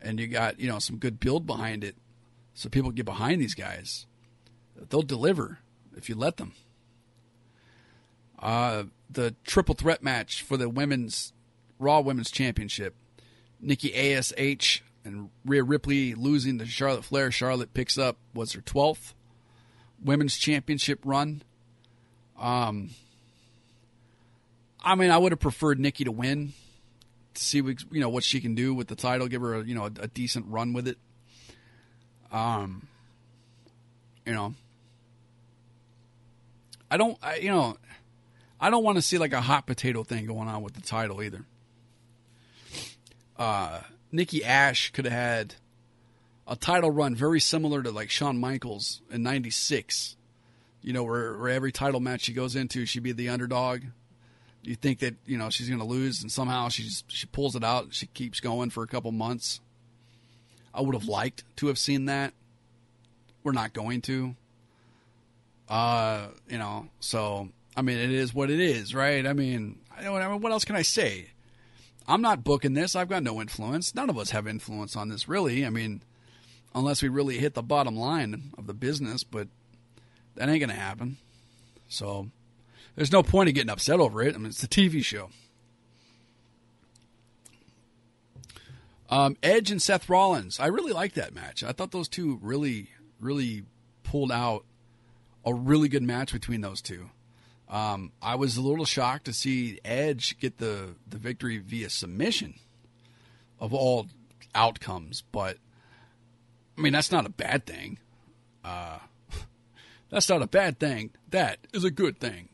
and 0.00 0.18
you 0.18 0.26
got 0.26 0.58
you 0.58 0.68
know 0.68 0.78
some 0.78 0.96
good 0.96 1.20
build 1.20 1.46
behind 1.46 1.84
it, 1.84 1.96
so 2.54 2.68
people 2.68 2.90
get 2.90 3.04
behind 3.04 3.40
these 3.40 3.54
guys. 3.54 4.06
They'll 4.88 5.02
deliver 5.02 5.58
if 5.96 6.08
you 6.08 6.14
let 6.14 6.38
them. 6.38 6.52
Uh, 8.38 8.84
the 9.10 9.34
triple 9.44 9.74
threat 9.74 10.02
match 10.02 10.42
for 10.42 10.56
the 10.56 10.68
women's 10.68 11.34
Raw 11.78 12.00
Women's 12.00 12.30
Championship. 12.30 12.94
Nikki 13.60 13.94
ASH 13.94 14.82
and 15.04 15.28
Rhea 15.44 15.62
Ripley 15.62 16.14
losing 16.14 16.58
to 16.58 16.66
Charlotte 16.66 17.04
Flair. 17.04 17.30
Charlotte 17.30 17.74
picks 17.74 17.98
up 17.98 18.16
was 18.32 18.52
her 18.52 18.62
twelfth 18.62 19.14
women's 20.02 20.36
championship 20.36 21.00
run. 21.04 21.42
Um, 22.38 22.90
I 24.82 24.94
mean, 24.94 25.10
I 25.10 25.18
would 25.18 25.32
have 25.32 25.40
preferred 25.40 25.78
Nikki 25.78 26.04
to 26.04 26.12
win, 26.12 26.52
to 27.34 27.42
see 27.42 27.58
you 27.58 28.00
know 28.00 28.08
what 28.08 28.24
she 28.24 28.40
can 28.40 28.54
do 28.54 28.74
with 28.74 28.88
the 28.88 28.96
title. 28.96 29.28
Give 29.28 29.42
her 29.42 29.56
a 29.56 29.64
you 29.64 29.74
know 29.74 29.84
a, 29.84 29.92
a 30.00 30.08
decent 30.08 30.46
run 30.48 30.72
with 30.72 30.88
it. 30.88 30.98
Um, 32.32 32.88
you 34.24 34.32
know, 34.32 34.54
I 36.90 36.96
don't, 36.96 37.18
I, 37.22 37.36
you 37.36 37.50
know, 37.50 37.76
I 38.60 38.70
don't 38.70 38.84
want 38.84 38.96
to 38.96 39.02
see 39.02 39.18
like 39.18 39.32
a 39.32 39.40
hot 39.40 39.66
potato 39.66 40.02
thing 40.02 40.26
going 40.26 40.48
on 40.48 40.62
with 40.62 40.74
the 40.74 40.80
title 40.80 41.22
either. 41.22 41.44
Uh, 43.36 43.80
Nikki 44.12 44.44
Ash 44.44 44.90
could 44.90 45.04
have 45.04 45.14
had 45.14 45.54
a 46.50 46.56
title 46.56 46.90
run 46.90 47.14
very 47.14 47.40
similar 47.40 47.80
to 47.82 47.92
like 47.92 48.10
Shawn 48.10 48.38
Michaels 48.38 49.00
in 49.10 49.22
'96. 49.22 50.16
You 50.82 50.92
know, 50.92 51.04
where, 51.04 51.38
where 51.38 51.50
every 51.50 51.72
title 51.72 52.00
match 52.00 52.22
she 52.22 52.32
goes 52.32 52.56
into, 52.56 52.86
she'd 52.86 53.02
be 53.02 53.12
the 53.12 53.28
underdog. 53.28 53.82
You 54.62 54.74
think 54.74 54.98
that 54.98 55.14
you 55.24 55.38
know 55.38 55.48
she's 55.48 55.68
going 55.68 55.80
to 55.80 55.86
lose, 55.86 56.20
and 56.20 56.30
somehow 56.30 56.68
she 56.68 56.90
she 57.06 57.26
pulls 57.26 57.54
it 57.54 57.62
out. 57.62 57.94
She 57.94 58.06
keeps 58.06 58.40
going 58.40 58.70
for 58.70 58.82
a 58.82 58.88
couple 58.88 59.12
months. 59.12 59.60
I 60.74 60.82
would 60.82 60.94
have 60.94 61.06
liked 61.06 61.44
to 61.56 61.68
have 61.68 61.78
seen 61.78 62.06
that. 62.06 62.34
We're 63.42 63.52
not 63.52 63.72
going 63.72 64.02
to. 64.02 64.34
Uh, 65.68 66.26
you 66.48 66.58
know, 66.58 66.88
so 66.98 67.48
I 67.76 67.82
mean, 67.82 67.96
it 67.96 68.10
is 68.10 68.34
what 68.34 68.50
it 68.50 68.58
is, 68.58 68.92
right? 68.92 69.24
I 69.24 69.32
mean, 69.34 69.78
I 69.96 70.02
don't. 70.02 70.20
I 70.20 70.28
mean, 70.28 70.40
what 70.40 70.50
else 70.50 70.64
can 70.64 70.74
I 70.74 70.82
say? 70.82 71.28
I'm 72.08 72.22
not 72.22 72.42
booking 72.42 72.74
this. 72.74 72.96
I've 72.96 73.08
got 73.08 73.22
no 73.22 73.40
influence. 73.40 73.94
None 73.94 74.10
of 74.10 74.18
us 74.18 74.30
have 74.30 74.48
influence 74.48 74.96
on 74.96 75.10
this, 75.10 75.28
really. 75.28 75.64
I 75.64 75.70
mean, 75.70 76.02
unless 76.74 77.02
we 77.02 77.08
really 77.08 77.38
hit 77.38 77.54
the 77.54 77.62
bottom 77.62 77.96
line 77.96 78.52
of 78.56 78.66
the 78.66 78.74
business, 78.74 79.24
but 79.24 79.48
that 80.36 80.48
ain't 80.48 80.60
going 80.60 80.70
to 80.70 80.74
happen. 80.74 81.16
So 81.88 82.28
there's 82.96 83.12
no 83.12 83.22
point 83.22 83.48
in 83.48 83.54
getting 83.54 83.70
upset 83.70 84.00
over 84.00 84.22
it. 84.22 84.34
I 84.34 84.38
mean, 84.38 84.46
it's 84.46 84.62
a 84.62 84.68
TV 84.68 85.04
show. 85.04 85.30
Um, 89.08 89.36
Edge 89.42 89.72
and 89.72 89.82
Seth 89.82 90.08
Rollins. 90.08 90.60
I 90.60 90.66
really 90.66 90.92
like 90.92 91.14
that 91.14 91.34
match. 91.34 91.64
I 91.64 91.72
thought 91.72 91.90
those 91.90 92.08
two 92.08 92.38
really, 92.40 92.90
really 93.18 93.64
pulled 94.04 94.30
out 94.30 94.64
a 95.44 95.52
really 95.52 95.88
good 95.88 96.02
match 96.02 96.32
between 96.32 96.60
those 96.60 96.80
two. 96.80 97.10
Um, 97.68 98.12
I 98.22 98.36
was 98.36 98.56
a 98.56 98.62
little 98.62 98.84
shocked 98.84 99.24
to 99.26 99.32
see 99.32 99.80
Edge 99.84 100.38
get 100.38 100.58
the, 100.58 100.94
the 101.08 101.18
victory 101.18 101.58
via 101.58 101.90
submission 101.90 102.54
of 103.58 103.74
all 103.74 104.06
outcomes, 104.54 105.22
but 105.32 105.58
I 106.80 106.82
mean, 106.82 106.94
that's 106.94 107.12
not 107.12 107.26
a 107.26 107.30
bad 107.30 107.66
thing. 107.66 107.98
Uh, 108.64 109.00
that's 110.10 110.30
not 110.30 110.40
a 110.40 110.46
bad 110.46 110.80
thing. 110.80 111.10
That 111.28 111.58
is 111.74 111.84
a 111.84 111.90
good 111.90 112.18
thing. 112.18 112.48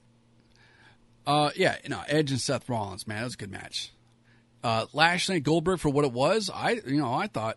Uh, 1.25 1.51
yeah, 1.55 1.77
you 1.85 1.91
know, 1.91 2.03
Edge 2.09 2.33
and 2.33 2.41
Seth 2.41 2.69
Rollins, 2.69 3.07
man, 3.07 3.19
that 3.19 3.25
was 3.25 3.35
a 3.35 3.39
good 3.39 3.53
match. 3.53 3.93
Uh, 4.65 4.87
Lashley 4.93 5.37
and 5.37 5.45
Goldberg 5.45 5.79
for 5.79 5.91
what 5.91 6.05
it 6.05 6.11
was, 6.11 6.51
I, 6.53 6.81
you 6.85 6.99
know, 6.99 7.15
I 7.15 7.29
thought, 7.29 7.57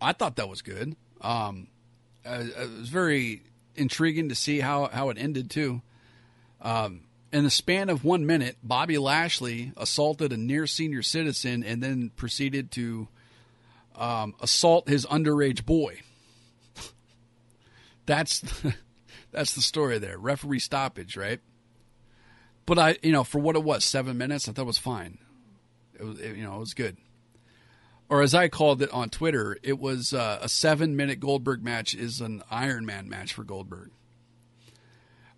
I 0.00 0.12
thought 0.12 0.36
that 0.36 0.48
was 0.48 0.62
good. 0.62 0.94
Um, 1.20 1.66
uh, 2.24 2.44
it 2.44 2.78
was 2.78 2.88
very 2.88 3.42
intriguing 3.74 4.28
to 4.28 4.36
see 4.36 4.60
how, 4.60 4.86
how 4.86 5.10
it 5.10 5.18
ended 5.18 5.50
too. 5.50 5.82
Um, 6.60 7.02
in 7.32 7.42
the 7.42 7.50
span 7.50 7.88
of 7.88 8.04
one 8.04 8.24
minute, 8.24 8.56
Bobby 8.62 8.98
Lashley 8.98 9.72
assaulted 9.76 10.32
a 10.32 10.36
near 10.36 10.68
senior 10.68 11.02
citizen 11.02 11.64
and 11.64 11.82
then 11.82 12.10
proceeded 12.14 12.70
to 12.72 13.08
um, 13.96 14.34
assault 14.40 14.88
his 14.88 15.06
underage 15.06 15.64
boy. 15.64 16.00
that's 18.06 18.42
that's 19.32 19.54
the 19.54 19.62
story 19.62 19.98
there. 19.98 20.18
Referee 20.18 20.60
stoppage, 20.60 21.16
right? 21.16 21.40
But 22.66 22.78
I, 22.78 22.96
you 23.02 23.12
know, 23.12 23.24
for 23.24 23.38
what 23.38 23.56
it 23.56 23.62
was, 23.62 23.84
seven 23.84 24.18
minutes, 24.18 24.48
I 24.48 24.52
thought 24.52 24.62
it 24.62 24.66
was 24.66 24.78
fine. 24.78 25.18
It 25.98 26.04
was, 26.04 26.20
it, 26.20 26.36
you 26.36 26.42
know, 26.42 26.56
it 26.56 26.60
was 26.60 26.74
good. 26.74 26.96
Or 28.08 28.22
as 28.22 28.34
I 28.34 28.48
called 28.48 28.82
it 28.82 28.90
on 28.90 29.10
Twitter, 29.10 29.58
it 29.62 29.78
was 29.80 30.12
uh, 30.12 30.38
a 30.40 30.48
seven-minute 30.48 31.18
Goldberg 31.18 31.62
match 31.62 31.94
is 31.94 32.20
an 32.20 32.42
Iron 32.50 32.86
Man 32.86 33.08
match 33.08 33.32
for 33.32 33.42
Goldberg. 33.42 33.90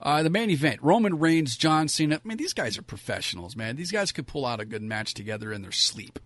Uh, 0.00 0.22
the 0.22 0.30
main 0.30 0.50
event: 0.50 0.82
Roman 0.82 1.18
Reigns, 1.18 1.56
John 1.56 1.88
Cena. 1.88 2.16
I 2.16 2.28
mean, 2.28 2.36
these 2.36 2.52
guys 2.52 2.78
are 2.78 2.82
professionals, 2.82 3.56
man. 3.56 3.76
These 3.76 3.90
guys 3.90 4.12
could 4.12 4.26
pull 4.26 4.44
out 4.44 4.60
a 4.60 4.66
good 4.66 4.82
match 4.82 5.14
together 5.14 5.52
in 5.52 5.62
their 5.62 5.72
sleep. 5.72 6.18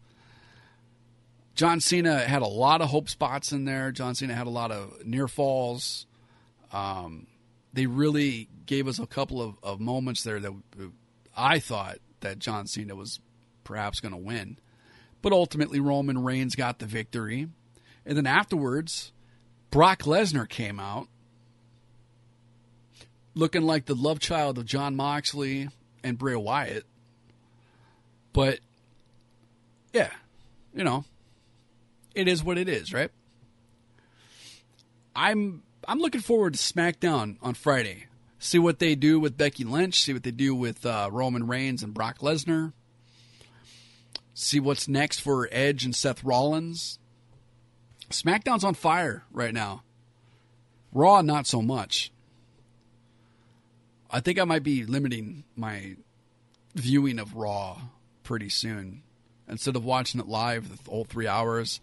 John 1.54 1.80
Cena 1.80 2.20
had 2.20 2.42
a 2.42 2.46
lot 2.46 2.80
of 2.80 2.88
hope 2.88 3.08
spots 3.08 3.52
in 3.52 3.64
there. 3.64 3.92
John 3.92 4.14
Cena 4.14 4.34
had 4.34 4.46
a 4.46 4.50
lot 4.50 4.70
of 4.70 5.04
near 5.04 5.28
falls. 5.28 6.06
Um, 6.72 7.26
they 7.72 7.86
really 7.86 8.48
gave 8.66 8.88
us 8.88 8.98
a 8.98 9.06
couple 9.06 9.42
of, 9.42 9.56
of 9.62 9.80
moments 9.80 10.22
there 10.22 10.40
that 10.40 10.52
I 11.36 11.58
thought 11.58 11.98
that 12.20 12.38
John 12.38 12.66
Cena 12.66 12.94
was 12.94 13.20
perhaps 13.64 14.00
going 14.00 14.12
to 14.12 14.18
win. 14.18 14.58
But 15.20 15.32
ultimately, 15.32 15.78
Roman 15.78 16.22
Reigns 16.24 16.54
got 16.54 16.78
the 16.78 16.86
victory. 16.86 17.48
And 18.04 18.16
then 18.16 18.26
afterwards, 18.26 19.12
Brock 19.70 20.00
Lesnar 20.02 20.48
came 20.48 20.80
out 20.80 21.08
looking 23.34 23.62
like 23.62 23.86
the 23.86 23.94
love 23.94 24.18
child 24.18 24.58
of 24.58 24.66
Jon 24.66 24.96
Moxley 24.96 25.68
and 26.02 26.18
Bray 26.18 26.36
Wyatt. 26.36 26.84
But 28.32 28.60
yeah, 29.92 30.10
you 30.74 30.84
know, 30.84 31.04
it 32.14 32.28
is 32.28 32.42
what 32.42 32.58
it 32.58 32.68
is, 32.68 32.92
right? 32.92 33.10
I'm 35.14 35.62
I'm 35.86 35.98
looking 35.98 36.20
forward 36.20 36.54
to 36.54 36.58
SmackDown 36.58 37.36
on 37.42 37.54
Friday. 37.54 38.06
See 38.38 38.58
what 38.58 38.78
they 38.78 38.94
do 38.94 39.20
with 39.20 39.36
Becky 39.36 39.64
Lynch. 39.64 40.02
See 40.02 40.12
what 40.12 40.22
they 40.22 40.30
do 40.30 40.54
with 40.54 40.84
uh, 40.84 41.08
Roman 41.12 41.46
Reigns 41.46 41.82
and 41.82 41.94
Brock 41.94 42.18
Lesnar. 42.18 42.72
See 44.34 44.60
what's 44.60 44.88
next 44.88 45.20
for 45.20 45.48
Edge 45.52 45.84
and 45.84 45.94
Seth 45.94 46.24
Rollins. 46.24 46.98
SmackDown's 48.10 48.64
on 48.64 48.74
fire 48.74 49.24
right 49.32 49.54
now. 49.54 49.82
Raw, 50.92 51.22
not 51.22 51.46
so 51.46 51.62
much. 51.62 52.12
I 54.10 54.20
think 54.20 54.38
I 54.38 54.44
might 54.44 54.62
be 54.62 54.84
limiting 54.84 55.44
my 55.56 55.96
viewing 56.74 57.18
of 57.18 57.34
Raw 57.34 57.80
pretty 58.22 58.48
soon. 58.48 59.02
Instead 59.48 59.76
of 59.76 59.84
watching 59.84 60.20
it 60.20 60.28
live 60.28 60.68
the 60.68 60.90
whole 60.90 61.04
three 61.04 61.26
hours, 61.26 61.80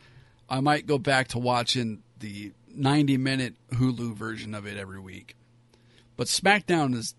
I 0.50 0.60
might 0.60 0.88
go 0.88 0.98
back 0.98 1.30
to 1.30 1.40
watching 1.40 2.04
the 2.20 2.54
90 2.74 3.18
minute 3.18 3.56
Hulu 3.72 4.16
version 4.16 4.54
of 4.54 4.66
it 4.66 4.78
every 4.78 5.00
week. 5.00 5.36
But 6.18 6.28
SmackDown 6.28 6.96
is 6.96 7.16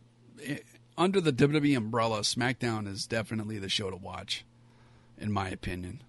under 0.99 1.21
the 1.21 1.33
WWE 1.33 1.77
umbrella. 1.77 2.21
SmackDown 2.21 2.87
is 2.87 3.07
definitely 3.07 3.59
the 3.59 3.69
show 3.69 3.91
to 3.91 3.97
watch, 3.97 4.45
in 5.17 5.33
my 5.33 5.49
opinion. 5.49 6.03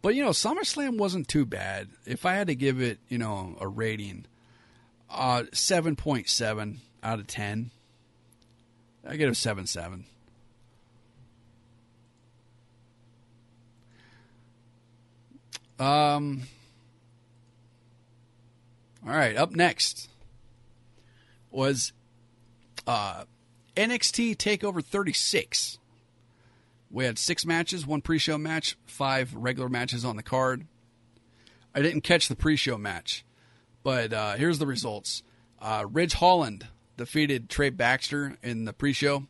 But 0.00 0.16
you 0.16 0.24
know, 0.24 0.30
SummerSlam 0.30 0.98
wasn't 0.98 1.28
too 1.28 1.46
bad. 1.46 1.90
If 2.04 2.26
I 2.26 2.34
had 2.34 2.48
to 2.48 2.56
give 2.56 2.80
it, 2.80 2.98
you 3.08 3.18
know, 3.18 3.56
a 3.60 3.68
rating, 3.68 4.26
uh, 5.08 5.44
seven 5.52 5.94
point 5.94 6.28
seven 6.28 6.80
out 7.02 7.18
of 7.18 7.26
10. 7.26 7.70
I 9.06 9.16
get 9.16 9.28
a 9.28 9.34
7 9.34 9.66
7. 9.66 10.04
Um, 15.82 16.42
all 19.04 19.10
right, 19.10 19.36
up 19.36 19.50
next 19.50 20.08
was 21.50 21.92
uh, 22.86 23.24
NXT 23.76 24.36
TakeOver 24.36 24.84
36. 24.84 25.78
We 26.88 27.04
had 27.04 27.18
six 27.18 27.44
matches, 27.44 27.84
one 27.84 28.00
pre 28.00 28.18
show 28.18 28.38
match, 28.38 28.76
five 28.86 29.34
regular 29.34 29.68
matches 29.68 30.04
on 30.04 30.14
the 30.14 30.22
card. 30.22 30.68
I 31.74 31.82
didn't 31.82 32.02
catch 32.02 32.28
the 32.28 32.36
pre 32.36 32.54
show 32.54 32.78
match, 32.78 33.24
but 33.82 34.12
uh, 34.12 34.34
here's 34.34 34.60
the 34.60 34.66
results 34.66 35.24
uh, 35.60 35.84
Ridge 35.90 36.14
Holland 36.14 36.68
defeated 36.96 37.50
Trey 37.50 37.70
Baxter 37.70 38.36
in 38.40 38.66
the 38.66 38.72
pre-show. 38.72 39.26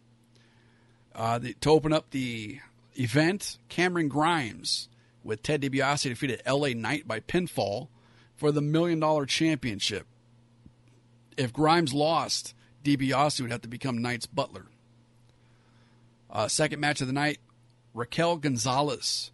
Uh, 1.14 1.38
to 1.60 1.70
open 1.70 1.94
up 1.94 2.10
the 2.10 2.58
event, 2.94 3.56
Cameron 3.70 4.08
Grimes 4.08 4.90
with 5.24 5.42
Ted 5.42 5.62
DiBiase 5.62 6.04
defeated 6.04 6.42
LA 6.46 6.68
Knight 6.68 7.06
by 7.06 7.20
pinfall 7.20 7.88
for 8.36 8.52
the 8.52 8.60
Million 8.60 9.00
Dollar 9.00 9.26
Championship. 9.26 10.06
If 11.36 11.52
Grimes 11.52 11.94
lost, 11.94 12.54
DiBiase 12.84 13.40
would 13.40 13.50
have 13.50 13.62
to 13.62 13.68
become 13.68 14.02
Knight's 14.02 14.26
butler. 14.26 14.66
Uh, 16.30 16.48
second 16.48 16.80
match 16.80 17.00
of 17.00 17.06
the 17.06 17.12
night, 17.12 17.38
Raquel 17.94 18.36
Gonzalez 18.36 19.30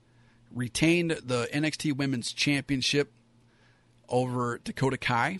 retained 0.53 1.12
the 1.22 1.48
NXT 1.53 1.96
Women's 1.96 2.33
Championship 2.33 3.12
over 4.09 4.59
Dakota 4.59 4.98
Kai. 4.98 5.38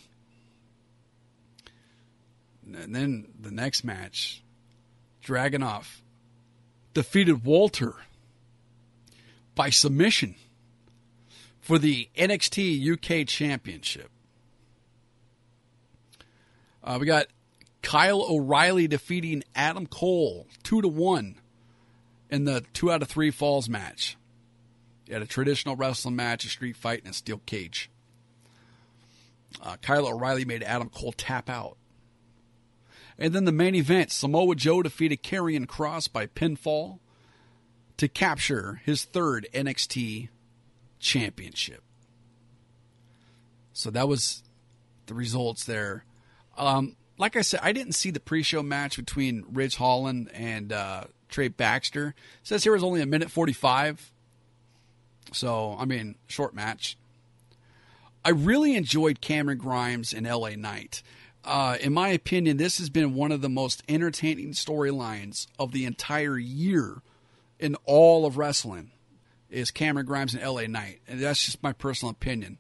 And 2.65 2.95
then 2.95 3.29
the 3.41 3.51
next 3.51 3.83
match, 3.83 4.43
Dragunov 5.25 6.01
defeated 6.95 7.45
Walter 7.45 7.95
by 9.59 9.71
submission 9.71 10.37
for 11.59 11.81
the 11.81 12.09
NXT 12.17 12.93
UK 12.93 13.27
Championship. 13.27 14.09
Uh, 16.83 16.97
we 17.01 17.07
got 17.07 17.27
Kyle 17.83 18.23
O'Reilly 18.23 18.87
defeating 18.87 19.43
Adam 19.57 19.89
Cole 19.89 20.47
two 20.63 20.81
to 20.81 20.87
one 20.87 21.41
in 22.31 22.45
the 22.45 22.65
two 22.73 22.93
out 22.93 23.03
of 23.03 23.09
three 23.09 23.33
falls 23.33 23.69
match. 23.69 24.17
Had 25.11 25.23
a 25.23 25.27
traditional 25.27 25.75
wrestling 25.75 26.15
match, 26.15 26.45
a 26.45 26.49
street 26.49 26.77
fight, 26.77 27.01
and 27.01 27.11
a 27.11 27.13
steel 27.13 27.41
cage. 27.45 27.91
Uh, 29.61 29.77
Kyle 29.83 30.07
O'Reilly 30.07 30.45
made 30.45 30.63
Adam 30.63 30.89
Cole 30.89 31.13
tap 31.13 31.51
out. 31.51 31.77
And 33.19 33.33
then 33.33 33.45
the 33.45 33.51
main 33.51 33.75
event 33.75 34.13
Samoa 34.13 34.55
Joe 34.55 34.85
defeated 34.85 35.25
Karrion 35.25 35.67
Kross 35.67 36.11
by 36.11 36.27
pinfall 36.27 37.01
to 37.99 38.09
capture 38.09 38.81
his 38.85 39.05
third 39.05 39.47
NXT 39.53 40.29
championship. 40.99 41.83
So 43.73 43.91
that 43.91 44.09
was 44.09 44.43
the 45.07 45.15
results 45.15 45.65
there. 45.65 46.05
Um, 46.57 46.97
like 47.19 47.37
I 47.37 47.43
said, 47.43 47.61
I 47.63 47.73
didn't 47.73 47.93
see 47.93 48.11
the 48.11 48.21
pre-show 48.21 48.63
match 48.63 48.97
between 48.97 49.45
Ridge 49.53 49.77
Holland 49.77 50.31
and 50.33 50.73
uh, 50.73 51.05
Trey 51.29 51.49
Baxter. 51.49 52.15
It 52.41 52.47
says 52.47 52.65
here 52.65 52.73
was 52.73 52.83
only 52.83 53.03
a 53.03 53.07
minute 53.07 53.31
forty-five. 53.31 54.13
So 55.33 55.77
I 55.79 55.85
mean, 55.85 56.15
short 56.27 56.55
match. 56.55 56.97
I 58.25 58.31
really 58.31 58.75
enjoyed 58.75 59.21
Cameron 59.21 59.59
Grimes 59.59 60.13
and 60.13 60.27
LA 60.27 60.51
Knight. 60.51 61.03
Uh, 61.45 61.77
in 61.81 61.93
my 61.93 62.09
opinion, 62.09 62.57
this 62.57 62.79
has 62.79 62.91
been 62.91 63.15
one 63.15 63.33
of 63.33 63.41
the 63.41 63.49
most 63.49 63.83
entertaining 63.89 64.51
storylines 64.53 65.47
of 65.59 65.73
the 65.73 65.85
entire 65.85 66.37
year 66.37 67.01
in 67.59 67.77
all 67.85 68.27
of 68.27 68.37
wrestling. 68.37 68.91
Is 69.51 69.71
Cameron 69.71 70.05
Grimes 70.05 70.35
and 70.35 70.43
LA 70.43 70.67
Knight, 70.67 71.01
and 71.09 71.21
that's 71.21 71.47
just 71.47 71.63
my 71.63 71.73
personal 71.73 72.11
opinion. 72.11 72.59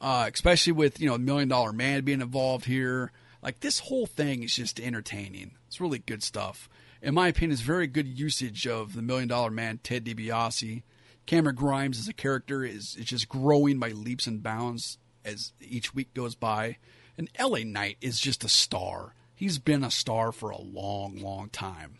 Uh, 0.00 0.30
especially 0.32 0.72
with 0.72 0.98
you 0.98 1.06
know 1.06 1.18
Million 1.18 1.48
Dollar 1.48 1.74
Man 1.74 2.04
being 2.04 2.22
involved 2.22 2.64
here, 2.64 3.12
like 3.42 3.60
this 3.60 3.80
whole 3.80 4.06
thing 4.06 4.42
is 4.42 4.56
just 4.56 4.80
entertaining. 4.80 5.52
It's 5.66 5.80
really 5.80 5.98
good 5.98 6.22
stuff. 6.22 6.70
In 7.02 7.14
my 7.14 7.28
opinion, 7.28 7.52
it's 7.52 7.60
very 7.60 7.86
good 7.86 8.06
usage 8.06 8.66
of 8.66 8.94
the 8.94 9.02
Million 9.02 9.28
Dollar 9.28 9.50
Man, 9.50 9.78
Ted 9.82 10.04
DiBiase. 10.04 10.82
Cameron 11.26 11.56
Grimes 11.56 11.98
as 11.98 12.08
a 12.08 12.12
character 12.12 12.64
is, 12.64 12.96
is 12.96 13.06
just 13.06 13.28
growing 13.28 13.78
by 13.78 13.90
leaps 13.90 14.26
and 14.26 14.42
bounds 14.42 14.98
as 15.24 15.52
each 15.60 15.94
week 15.94 16.14
goes 16.14 16.34
by. 16.34 16.78
And 17.18 17.28
LA 17.38 17.60
Knight 17.64 17.98
is 18.00 18.20
just 18.20 18.44
a 18.44 18.48
star. 18.48 19.14
He's 19.34 19.58
been 19.58 19.84
a 19.84 19.90
star 19.90 20.32
for 20.32 20.50
a 20.50 20.60
long, 20.60 21.16
long 21.16 21.48
time. 21.48 21.98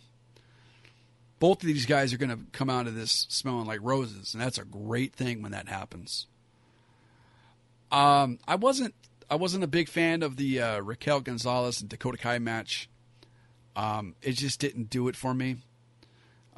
Both 1.42 1.64
of 1.64 1.66
these 1.66 1.86
guys 1.86 2.12
are 2.12 2.18
going 2.18 2.30
to 2.30 2.38
come 2.52 2.70
out 2.70 2.86
of 2.86 2.94
this 2.94 3.26
smelling 3.28 3.66
like 3.66 3.80
roses, 3.82 4.32
and 4.32 4.40
that's 4.40 4.58
a 4.58 4.64
great 4.64 5.12
thing 5.12 5.42
when 5.42 5.50
that 5.50 5.66
happens. 5.66 6.28
Um, 7.90 8.38
I 8.46 8.54
wasn't 8.54 8.94
I 9.28 9.34
wasn't 9.34 9.64
a 9.64 9.66
big 9.66 9.88
fan 9.88 10.22
of 10.22 10.36
the 10.36 10.60
uh, 10.60 10.78
Raquel 10.78 11.20
Gonzalez 11.20 11.80
and 11.80 11.90
Dakota 11.90 12.16
Kai 12.16 12.38
match. 12.38 12.88
Um, 13.74 14.14
it 14.22 14.36
just 14.36 14.60
didn't 14.60 14.88
do 14.88 15.08
it 15.08 15.16
for 15.16 15.34
me. 15.34 15.56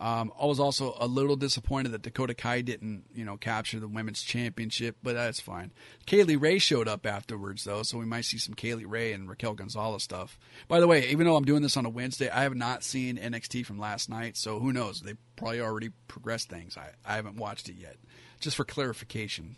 Um, 0.04 0.32
I 0.38 0.44
was 0.44 0.60
also 0.60 0.94
a 1.00 1.06
little 1.06 1.34
disappointed 1.34 1.92
that 1.92 2.02
Dakota 2.02 2.34
Kai 2.34 2.60
didn't, 2.60 3.04
you 3.14 3.24
know, 3.24 3.38
capture 3.38 3.80
the 3.80 3.88
women's 3.88 4.20
championship, 4.20 4.96
but 5.02 5.14
that's 5.14 5.40
fine. 5.40 5.72
Kaylee 6.06 6.38
Ray 6.38 6.58
showed 6.58 6.88
up 6.88 7.06
afterwards, 7.06 7.64
though, 7.64 7.82
so 7.82 7.96
we 7.96 8.04
might 8.04 8.26
see 8.26 8.36
some 8.36 8.54
Kaylee 8.54 8.84
Ray 8.86 9.14
and 9.14 9.30
Raquel 9.30 9.54
Gonzalez 9.54 10.02
stuff. 10.02 10.38
By 10.68 10.80
the 10.80 10.86
way, 10.86 11.08
even 11.08 11.26
though 11.26 11.36
I'm 11.36 11.46
doing 11.46 11.62
this 11.62 11.78
on 11.78 11.86
a 11.86 11.88
Wednesday, 11.88 12.28
I 12.28 12.42
have 12.42 12.54
not 12.54 12.84
seen 12.84 13.16
NXT 13.16 13.64
from 13.64 13.78
last 13.78 14.10
night, 14.10 14.36
so 14.36 14.58
who 14.60 14.74
knows? 14.74 15.00
They 15.00 15.14
probably 15.36 15.62
already 15.62 15.88
progressed 16.06 16.50
things. 16.50 16.76
I, 16.76 16.90
I 17.10 17.16
haven't 17.16 17.38
watched 17.38 17.70
it 17.70 17.76
yet. 17.80 17.96
Just 18.40 18.58
for 18.58 18.64
clarification, 18.66 19.56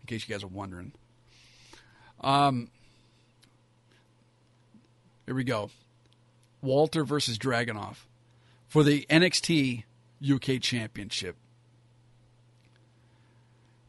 in 0.00 0.06
case 0.06 0.28
you 0.28 0.32
guys 0.32 0.44
are 0.44 0.46
wondering. 0.46 0.92
Um, 2.20 2.70
here 5.26 5.34
we 5.34 5.42
go. 5.42 5.70
Walter 6.62 7.02
versus 7.02 7.36
Dragunov 7.36 7.96
for 8.68 8.84
the 8.84 9.04
NXT 9.10 9.82
UK 10.22 10.60
Championship. 10.60 11.36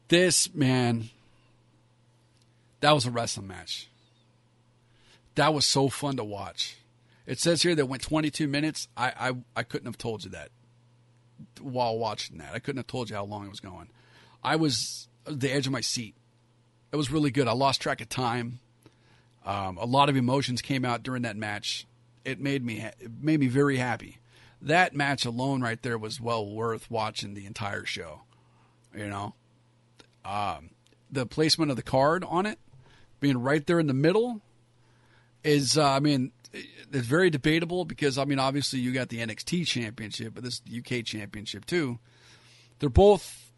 This 0.08 0.54
man, 0.54 1.10
that 2.82 2.92
was 2.92 3.06
a 3.06 3.12
wrestling 3.12 3.48
match. 3.48 3.88
That 5.36 5.54
was 5.54 5.66
so 5.66 5.90
fun 5.90 6.18
to 6.18 6.24
watch. 6.24 6.78
It 7.26 7.40
says 7.40 7.62
here 7.62 7.76
that 7.76 7.86
went 7.86 8.02
22 8.02 8.48
minutes. 8.48 8.88
I, 8.98 9.14
I 9.20 9.34
I 9.58 9.64
couldn't 9.64 9.86
have 9.86 9.98
told 9.98 10.24
you 10.24 10.32
that 10.32 10.50
while 11.62 11.98
watching 11.98 12.40
that. 12.40 12.54
I 12.54 12.60
couldn't 12.60 12.78
have 12.78 12.88
told 12.88 13.10
you 13.10 13.16
how 13.16 13.24
long 13.24 13.46
it 13.46 13.50
was 13.50 13.60
going. 13.60 13.90
I 14.44 14.56
was 14.56 15.08
the 15.26 15.52
edge 15.52 15.68
of 15.68 15.72
my 15.72 15.82
seat. 15.82 16.16
It 16.92 16.96
was 16.96 17.12
really 17.12 17.30
good. 17.30 17.48
I 17.48 17.52
lost 17.52 17.82
track 17.82 18.02
of 18.02 18.10
time. 18.10 18.60
Um, 19.46 19.78
a 19.78 19.86
lot 19.86 20.10
of 20.10 20.18
emotions 20.18 20.62
came 20.62 20.84
out 20.84 21.04
during 21.04 21.22
that 21.22 21.38
match. 21.38 21.86
It 22.26 22.40
made 22.40 22.66
me 22.66 22.80
it 22.80 23.12
made 23.22 23.40
me 23.40 23.48
very 23.48 23.78
happy. 23.78 24.18
That 24.62 24.94
match 24.94 25.26
alone, 25.26 25.62
right 25.62 25.82
there, 25.82 25.98
was 25.98 26.20
well 26.20 26.46
worth 26.46 26.92
watching 26.92 27.34
the 27.34 27.46
entire 27.46 27.86
show. 27.86 28.22
You 28.96 29.08
know, 29.08 29.36
um, 30.26 30.72
the 31.12 31.26
placement 31.26 31.72
of 31.72 31.78
the 31.78 31.84
card 31.84 32.24
on 32.28 32.46
it, 32.46 32.60
being 33.20 33.38
right 33.38 33.66
there 33.66 33.80
in 33.80 33.88
the 33.88 33.94
middle, 33.94 34.42
is 35.44 35.78
uh, 35.78 35.90
I 35.90 36.00
mean, 36.00 36.32
it's 36.54 37.08
very 37.08 37.30
debatable 37.30 37.86
because 37.86 38.18
I 38.18 38.26
mean, 38.26 38.40
obviously 38.40 38.80
you 38.80 38.92
got 38.92 39.10
the 39.10 39.20
NXT 39.20 39.68
championship, 39.68 40.34
but 40.34 40.44
this 40.44 40.62
UK 40.76 41.06
championship 41.06 41.66
too. 41.66 42.00
They're 42.80 42.90
both, 42.90 43.52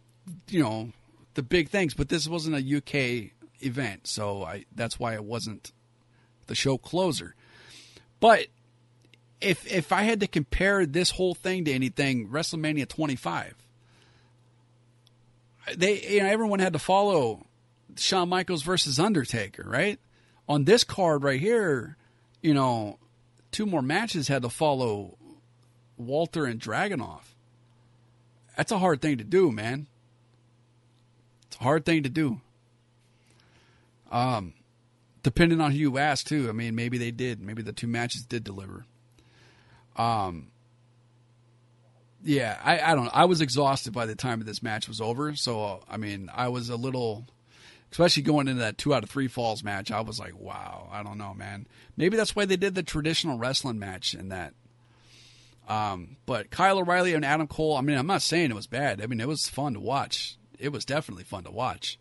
you 0.49 0.61
know, 0.61 0.91
the 1.35 1.43
big 1.43 1.69
things, 1.69 1.93
but 1.93 2.09
this 2.09 2.27
wasn't 2.27 2.55
a 2.55 2.77
UK 2.77 3.31
event, 3.63 4.07
so 4.07 4.43
I 4.43 4.65
that's 4.75 4.99
why 4.99 5.13
it 5.13 5.23
wasn't 5.23 5.71
the 6.47 6.55
show 6.55 6.77
closer. 6.77 7.35
But 8.19 8.47
if 9.41 9.69
if 9.71 9.91
I 9.91 10.03
had 10.03 10.19
to 10.21 10.27
compare 10.27 10.85
this 10.85 11.11
whole 11.11 11.33
thing 11.33 11.65
to 11.65 11.71
anything, 11.71 12.29
WrestleMania 12.29 12.87
25, 12.87 13.55
they 15.75 16.01
you 16.01 16.19
know 16.21 16.27
everyone 16.27 16.59
had 16.59 16.73
to 16.73 16.79
follow 16.79 17.45
Shawn 17.97 18.29
Michaels 18.29 18.63
versus 18.63 18.99
Undertaker, 18.99 19.63
right? 19.67 19.99
On 20.47 20.65
this 20.65 20.83
card 20.83 21.23
right 21.23 21.39
here, 21.39 21.97
you 22.41 22.53
know, 22.53 22.99
two 23.51 23.65
more 23.65 23.81
matches 23.81 24.27
had 24.27 24.43
to 24.43 24.49
follow 24.49 25.17
Walter 25.97 26.45
and 26.45 26.59
Dragunov. 26.59 27.21
That's 28.57 28.71
a 28.71 28.79
hard 28.79 29.01
thing 29.01 29.17
to 29.17 29.23
do, 29.23 29.51
man. 29.51 29.87
It's 31.47 31.57
a 31.57 31.63
hard 31.63 31.85
thing 31.85 32.03
to 32.03 32.09
do. 32.09 32.41
Um, 34.11 34.53
depending 35.23 35.61
on 35.61 35.71
who 35.71 35.77
you 35.77 35.97
ask, 35.97 36.27
too. 36.27 36.49
I 36.49 36.51
mean, 36.51 36.75
maybe 36.75 36.97
they 36.97 37.11
did. 37.11 37.41
Maybe 37.41 37.61
the 37.61 37.71
two 37.71 37.87
matches 37.87 38.23
did 38.23 38.43
deliver. 38.43 38.85
Um, 39.95 40.47
yeah, 42.23 42.59
I, 42.63 42.79
I 42.79 42.95
don't. 42.95 43.09
I 43.13 43.25
was 43.25 43.41
exhausted 43.41 43.93
by 43.93 44.05
the 44.05 44.15
time 44.15 44.41
this 44.41 44.63
match 44.63 44.87
was 44.87 45.01
over. 45.01 45.35
So, 45.35 45.83
I 45.89 45.97
mean, 45.97 46.29
I 46.33 46.49
was 46.49 46.69
a 46.69 46.75
little, 46.75 47.25
especially 47.91 48.23
going 48.23 48.47
into 48.47 48.61
that 48.61 48.77
two 48.77 48.93
out 48.93 49.03
of 49.03 49.09
three 49.09 49.27
falls 49.27 49.63
match, 49.63 49.91
I 49.91 50.01
was 50.01 50.19
like, 50.19 50.37
wow, 50.37 50.87
I 50.91 51.03
don't 51.03 51.17
know, 51.17 51.33
man. 51.33 51.67
Maybe 51.97 52.17
that's 52.17 52.35
why 52.35 52.45
they 52.45 52.57
did 52.57 52.75
the 52.75 52.83
traditional 52.83 53.37
wrestling 53.37 53.79
match 53.79 54.13
in 54.13 54.29
that. 54.29 54.53
Um, 55.67 56.17
but 56.25 56.49
Kyle 56.51 56.79
O'Reilly 56.79 57.13
and 57.13 57.23
Adam 57.23 57.47
Cole, 57.47 57.77
I 57.77 57.81
mean, 57.81 57.97
I'm 57.97 58.07
not 58.07 58.21
saying 58.21 58.51
it 58.51 58.55
was 58.55 58.67
bad. 58.67 59.01
I 59.01 59.07
mean, 59.07 59.21
it 59.21 59.27
was 59.27 59.47
fun 59.47 59.73
to 59.73 59.79
watch. 59.79 60.37
It 60.59 60.69
was 60.71 60.85
definitely 60.85 61.23
fun 61.23 61.43
to 61.45 61.51
watch. 61.51 61.97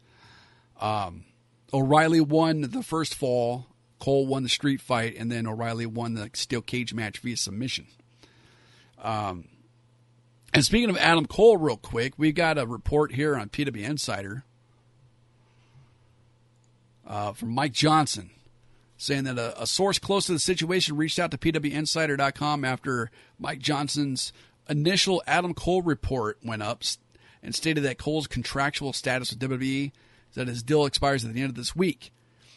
Um, 0.81 1.25
O'Reilly 1.73 2.21
won 2.21 2.63
the 2.63 2.83
first 2.83 3.15
fall. 3.15 3.67
Cole 4.01 4.27
won 4.27 4.43
the 4.43 4.49
street 4.49 4.81
fight, 4.81 5.17
and 5.17 5.31
then 5.31 5.47
O'Reilly 5.47 5.87
won 5.87 6.15
the 6.15 6.31
steel 6.35 6.63
cage 6.63 6.93
match 6.93 7.19
via 7.19 7.37
submission. 7.37 7.87
Um, 8.99 9.45
and 10.53 10.65
speaking 10.65 10.91
of 10.91 10.97
Adam 10.97 11.27
Cole, 11.27 11.57
real 11.57 11.77
quick, 11.77 12.15
we 12.17 12.33
got 12.33 12.59
a 12.59 12.67
report 12.67 13.13
here 13.13 13.37
on 13.37 13.49
PW 13.49 13.83
Insider 13.83 14.45
uh, 17.07 17.33
from 17.33 17.51
Mike 17.51 17.73
Johnson 17.73 18.31
saying 18.97 19.25
that 19.25 19.39
a, 19.39 19.63
a, 19.63 19.67
source 19.67 19.99
close 19.99 20.27
to 20.27 20.33
the 20.33 20.39
situation 20.39 20.97
reached 20.97 21.19
out 21.19 21.31
to 21.31 21.39
PWInsider.com 21.39 22.65
after 22.65 23.11
Mike 23.39 23.59
Johnson's 23.59 24.31
initial 24.69 25.23
Adam 25.27 25.55
Cole 25.55 25.81
report 25.81 26.39
went 26.45 26.63
up 26.63 26.83
and 27.43 27.55
stated 27.55 27.83
that 27.85 27.97
Cole's 27.97 28.27
contractual 28.27 28.93
status 28.93 29.31
with 29.31 29.41
WWE 29.41 29.87
is 29.87 30.35
that 30.35 30.49
his 30.49 30.63
deal 30.63 30.85
expires 30.85 31.25
at 31.25 31.33
the 31.33 31.41
end 31.41 31.49
of 31.49 31.57
this 31.57 31.75
week. 31.75 32.13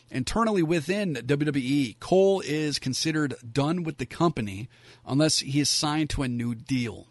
Internally 0.09 0.61
within 0.61 1.15
WWE, 1.15 1.99
Cole 1.99 2.41
is 2.45 2.77
considered 2.77 3.35
done 3.51 3.83
with 3.83 3.97
the 3.97 4.05
company 4.05 4.69
unless 5.05 5.39
he 5.39 5.59
is 5.59 5.69
signed 5.69 6.09
to 6.11 6.23
a 6.23 6.27
new 6.27 6.53
deal. 6.53 7.07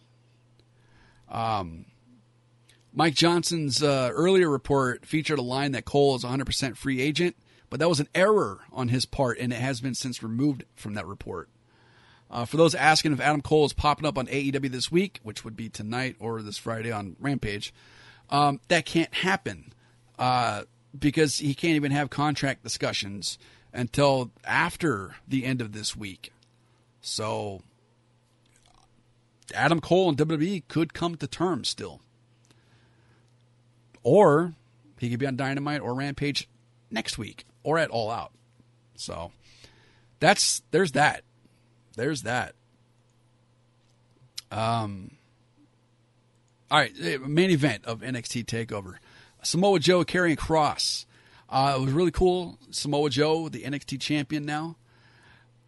Um, 1.28 1.86
Mike 2.92 3.14
Johnson's 3.14 3.82
uh, 3.82 4.10
earlier 4.12 4.48
report 4.48 5.06
featured 5.06 5.38
a 5.38 5.42
line 5.42 5.72
that 5.72 5.84
Cole 5.84 6.14
is 6.14 6.24
100% 6.24 6.76
free 6.76 7.00
agent, 7.00 7.36
but 7.70 7.80
that 7.80 7.88
was 7.88 8.00
an 8.00 8.08
error 8.14 8.60
on 8.70 8.88
his 8.88 9.06
part, 9.06 9.38
and 9.38 9.52
it 9.52 9.56
has 9.56 9.80
been 9.80 9.94
since 9.94 10.22
removed 10.22 10.64
from 10.76 10.94
that 10.94 11.06
report. 11.06 11.48
Uh, 12.30 12.44
for 12.44 12.56
those 12.56 12.74
asking 12.74 13.12
if 13.12 13.20
Adam 13.20 13.42
Cole 13.42 13.64
is 13.64 13.72
popping 13.72 14.06
up 14.06 14.16
on 14.16 14.26
AEW 14.26 14.70
this 14.70 14.92
week, 14.92 15.20
which 15.22 15.44
would 15.44 15.56
be 15.56 15.68
tonight 15.68 16.16
or 16.18 16.40
this 16.42 16.58
Friday 16.58 16.92
on 16.92 17.16
Rampage, 17.18 17.74
um, 18.30 18.60
that 18.68 18.86
can't 18.86 19.12
happen 19.12 19.72
uh, 20.18 20.62
because 20.98 21.38
he 21.38 21.54
can't 21.54 21.76
even 21.76 21.92
have 21.92 22.10
contract 22.10 22.62
discussions 22.62 23.38
until 23.72 24.30
after 24.44 25.16
the 25.26 25.44
end 25.44 25.60
of 25.60 25.72
this 25.72 25.96
week. 25.96 26.32
So 27.00 27.62
Adam 29.54 29.80
Cole 29.80 30.10
and 30.10 30.18
WWE 30.18 30.62
could 30.68 30.94
come 30.94 31.16
to 31.16 31.26
terms 31.26 31.68
still. 31.68 32.00
Or 34.02 34.54
he 34.98 35.10
could 35.10 35.18
be 35.18 35.26
on 35.26 35.36
Dynamite 35.36 35.80
or 35.80 35.94
Rampage 35.94 36.48
next 36.90 37.18
week 37.18 37.44
or 37.62 37.78
at 37.78 37.90
All 37.90 38.10
Out. 38.10 38.32
So 38.94 39.32
that's 40.20 40.62
there's 40.70 40.92
that. 40.92 41.24
There's 41.96 42.22
that. 42.22 42.54
Um 44.50 45.12
all 46.70 46.78
right, 46.78 46.92
eh, 47.02 47.18
main 47.18 47.50
event 47.50 47.84
of 47.84 48.00
NXT 48.00 48.46
Takeover: 48.46 48.94
Samoa 49.42 49.78
Joe 49.78 50.04
Karrion 50.04 50.36
Kross. 50.36 51.06
Uh, 51.48 51.76
it 51.76 51.82
was 51.82 51.92
really 51.92 52.10
cool. 52.10 52.58
Samoa 52.70 53.10
Joe, 53.10 53.48
the 53.48 53.62
NXT 53.62 54.00
champion 54.00 54.46
now. 54.46 54.76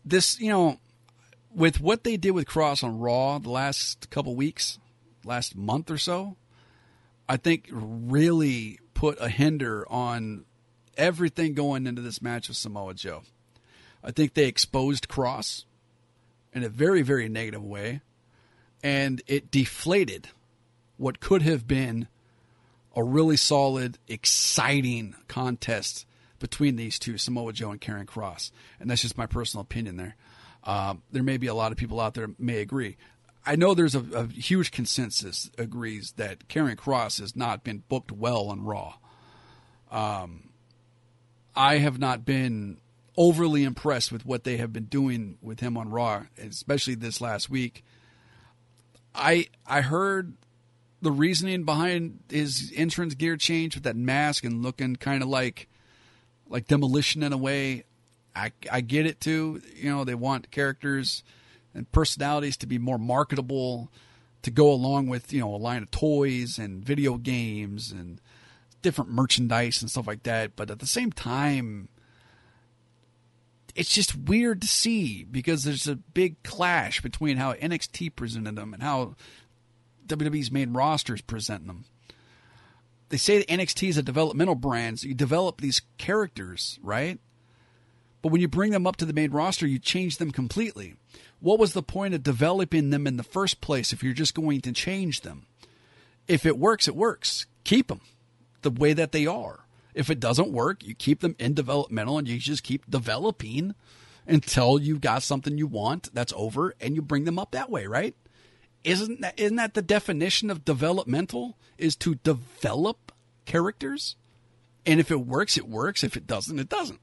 This, 0.05 0.41
you 0.41 0.49
know, 0.49 0.79
with 1.55 1.81
what 1.81 2.05
they 2.05 2.17
did 2.17 2.33
with 2.33 2.47
Kross 2.47 2.83
on 2.83 2.99
Raw 2.99 3.39
the 3.39 3.51
last 3.51 4.11
couple 4.11 4.35
weeks, 4.35 4.79
last 5.25 5.57
month 5.57 5.91
or 5.91 5.99
so, 5.99 6.37
I 7.29 7.37
think 7.37 7.69
really 7.71 8.81
put 8.95 9.19
a 9.21 9.29
hinder 9.29 9.87
on 9.91 10.45
everything 10.97 11.55
going 11.55 11.87
into 11.87 12.03
this 12.03 12.23
match 12.23 12.49
with 12.49 12.57
Samoa 12.57 12.95
Joe. 12.95 13.23
I 14.03 14.11
think 14.11 14.35
they 14.35 14.47
exposed 14.47 15.09
Kross 15.09 15.65
in 16.53 16.63
a 16.63 16.69
very, 16.69 17.03
very 17.03 17.29
negative 17.29 17.65
way, 17.65 18.03
and 18.83 19.23
it 19.27 19.51
deflated 19.51 20.29
what 20.97 21.21
could 21.21 21.43
have 21.43 21.67
been 21.67 22.09
a 22.95 23.03
really 23.03 23.37
solid, 23.37 23.99
exciting 24.09 25.15
contest 25.29 26.07
between 26.39 26.77
these 26.77 26.99
two, 26.99 27.19
Samoa 27.19 27.53
Joe 27.53 27.71
and 27.71 27.81
Karrion 27.81 28.07
Kross. 28.07 28.51
And 28.79 28.91
that's 28.91 29.03
just 29.03 29.19
my 29.19 29.27
personal 29.27 29.63
opinion 29.63 29.97
there. 29.97 30.17
Uh, 30.63 30.95
there 31.11 31.23
may 31.23 31.37
be 31.37 31.47
a 31.47 31.55
lot 31.55 31.73
of 31.73 31.79
people 31.79 32.01
out 32.01 32.15
there 32.15 32.29
may 32.39 32.61
agree. 32.61 32.97
I 33.47 33.57
know 33.57 33.75
there's 33.75 33.95
a, 33.95 34.05
a 34.15 34.27
huge 34.27 34.71
consensus 34.71 35.51
agrees 35.59 36.13
that 36.17 36.49
Karrion 36.49 36.77
Kross 36.77 37.21
has 37.21 37.37
not 37.37 37.65
been 37.65 37.83
booked 37.89 38.11
well 38.11 38.49
on 38.49 38.65
Raw. 38.65 38.95
Um, 39.91 40.51
I 41.55 41.79
have 41.79 41.99
not 41.99 42.25
been 42.25 42.79
overly 43.17 43.65
impressed 43.65 44.11
with 44.11 44.27
what 44.27 44.45
they 44.45 44.57
have 44.57 44.73
been 44.73 44.87
doing 44.87 45.39
with 45.41 45.61
him 45.61 45.77
on 45.77 45.91
Raw, 45.91 46.25
especially 46.39 46.95
this 46.95 47.21
last 47.21 47.51
week. 47.51 47.85
I 49.15 49.47
I 49.67 49.83
heard 49.83 50.35
the 51.05 51.13
reasoning 51.13 51.65
behind 51.65 52.21
his 52.31 52.73
entrance 52.75 53.15
gear 53.15 53.37
change 53.37 53.75
with 53.75 53.85
that 53.85 53.97
mask 53.97 54.45
and 54.45 54.63
looking 54.63 54.97
kind 54.97 55.23
of 55.23 55.29
like 55.29 55.69
like 56.49 56.67
demolition 56.67 57.23
in 57.23 57.33
a 57.33 57.39
way. 57.39 57.85
I 58.35 58.53
I 58.71 58.81
get 58.81 59.07
it 59.07 59.21
too. 59.21 59.63
You 59.77 59.91
know, 59.91 60.05
they 60.05 60.15
want 60.15 60.51
characters 60.51 61.23
and 61.75 61.91
personalities 61.93 62.57
to 62.59 62.67
be 62.67 62.79
more 62.79 62.99
marketable 62.99 63.91
to 64.43 64.51
go 64.51 64.71
along 64.71 65.09
with, 65.09 65.33
you 65.33 65.41
know, 65.41 65.55
a 65.55 65.57
line 65.57 65.83
of 65.83 65.91
toys 65.91 66.59
and 66.59 66.85
video 66.85 67.17
games 67.17 67.93
and 67.93 68.21
different 68.83 69.11
merchandise 69.11 69.81
and 69.81 69.91
stuff 69.91 70.07
like 70.07 70.23
that, 70.25 70.57
but 70.57 70.71
at 70.71 70.79
the 70.79 70.87
same 70.87 71.11
time 71.11 71.89
it's 73.75 73.93
just 73.93 74.15
weird 74.17 74.61
to 74.61 74.69
see 74.69 75.25
because 75.25 75.65
there's 75.65 75.89
a 75.89 75.97
big 75.97 76.41
clash 76.43 77.01
between 77.01 77.37
how 77.37 77.55
NXT 77.55 78.15
presented 78.15 78.57
them 78.57 78.73
and 78.73 78.83
how 78.83 79.17
WWE's 80.07 80.51
main 80.51 80.73
rosters 80.73 81.21
present 81.21 81.67
them. 81.67 81.85
They 83.09 83.17
say 83.17 83.39
that 83.39 83.49
NXT 83.49 83.89
is 83.91 83.99
a 83.99 84.03
developmental 84.03 84.55
brand, 84.55 85.01
so 85.01 85.09
you 85.09 85.15
develop 85.15 85.61
these 85.61 85.83
characters, 85.99 86.79
right? 86.83 87.19
But 88.23 88.33
when 88.33 88.41
you 88.41 88.49
bring 88.49 88.73
them 88.73 88.87
up 88.87 88.97
to 88.97 89.05
the 89.05 89.13
main 89.13 89.31
roster, 89.31 89.67
you 89.67 89.79
change 89.79 90.17
them 90.17 90.31
completely. 90.31 90.97
What 91.41 91.59
was 91.59 91.75
the 91.75 91.83
point 91.83 92.15
of 92.15 92.23
developing 92.23 92.91
them 92.91 93.07
in 93.07 93.19
the 93.19 93.23
first 93.23 93.61
place 93.61 93.93
if 93.93 94.03
you're 94.03 94.15
just 94.15 94.35
going 94.35 94.63
to 94.63 94.73
change 94.73 95.21
them? 95.21 95.47
If 96.27 96.47
it 96.47 96.59
works, 96.59 96.89
it 96.89 96.97
works. 96.97 97.47
Keep 97.65 97.89
them 97.89 98.01
the 98.63 98.71
way 98.71 98.95
that 98.95 99.13
they 99.13 99.27
are. 99.27 99.67
If 99.95 100.11
it 100.11 100.21
doesn't 100.21 100.53
work, 100.53 100.83
you 100.83 100.95
keep 100.95 101.21
them 101.21 101.37
in 101.39 101.55
developmental 101.55 102.19
and 102.19 102.27
you 102.27 102.39
just 102.39 102.65
keep 102.65 102.91
developing 102.91 103.75
until 104.27 104.81
you've 104.81 105.01
got 105.01 105.23
something 105.23 105.59
you 105.59 105.67
want 105.67 106.13
that's 106.15 106.33
over 106.35 106.75
and 106.81 106.97
you 106.97 107.03
bring 107.03 107.25
them 107.25 107.39
up 107.39 107.53
that 107.53 107.71
way, 107.71 107.87
right? 107.87 108.17
Isn't 108.85 109.23
that 109.23 109.39
isn't 109.41 109.57
that 109.57 109.75
the 109.75 109.83
definition 109.83 110.51
of 110.51 110.65
developmental? 110.65 111.57
Is 111.79 111.97
to 111.97 112.15
develop 112.17 113.13
characters? 113.47 114.17
And 114.87 115.01
if 115.01 115.11
it 115.11 115.21
works 115.27 115.57
it 115.57 115.69
works. 115.69 116.05
If 116.05 116.17
it 116.17 116.27
doesn't 116.27 116.59
it 116.59 116.69
doesn't. 116.69 117.01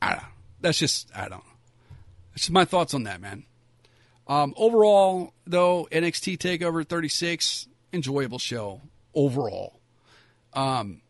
I 0.00 0.10
don't 0.10 0.22
know. 0.22 0.28
that's 0.60 0.78
just 0.78 1.10
i 1.16 1.22
don't 1.22 1.30
know. 1.38 1.44
That's 2.30 2.42
just 2.42 2.50
my 2.52 2.64
thoughts 2.64 2.94
on 2.94 3.04
that 3.04 3.20
man. 3.20 3.44
Um, 4.28 4.54
overall 4.56 5.32
though 5.46 5.88
nxt 5.90 6.38
takeover 6.38 6.86
36 6.86 7.66
enjoyable 7.92 8.38
show 8.38 8.82
overall. 9.14 9.80
Um, 10.52 11.00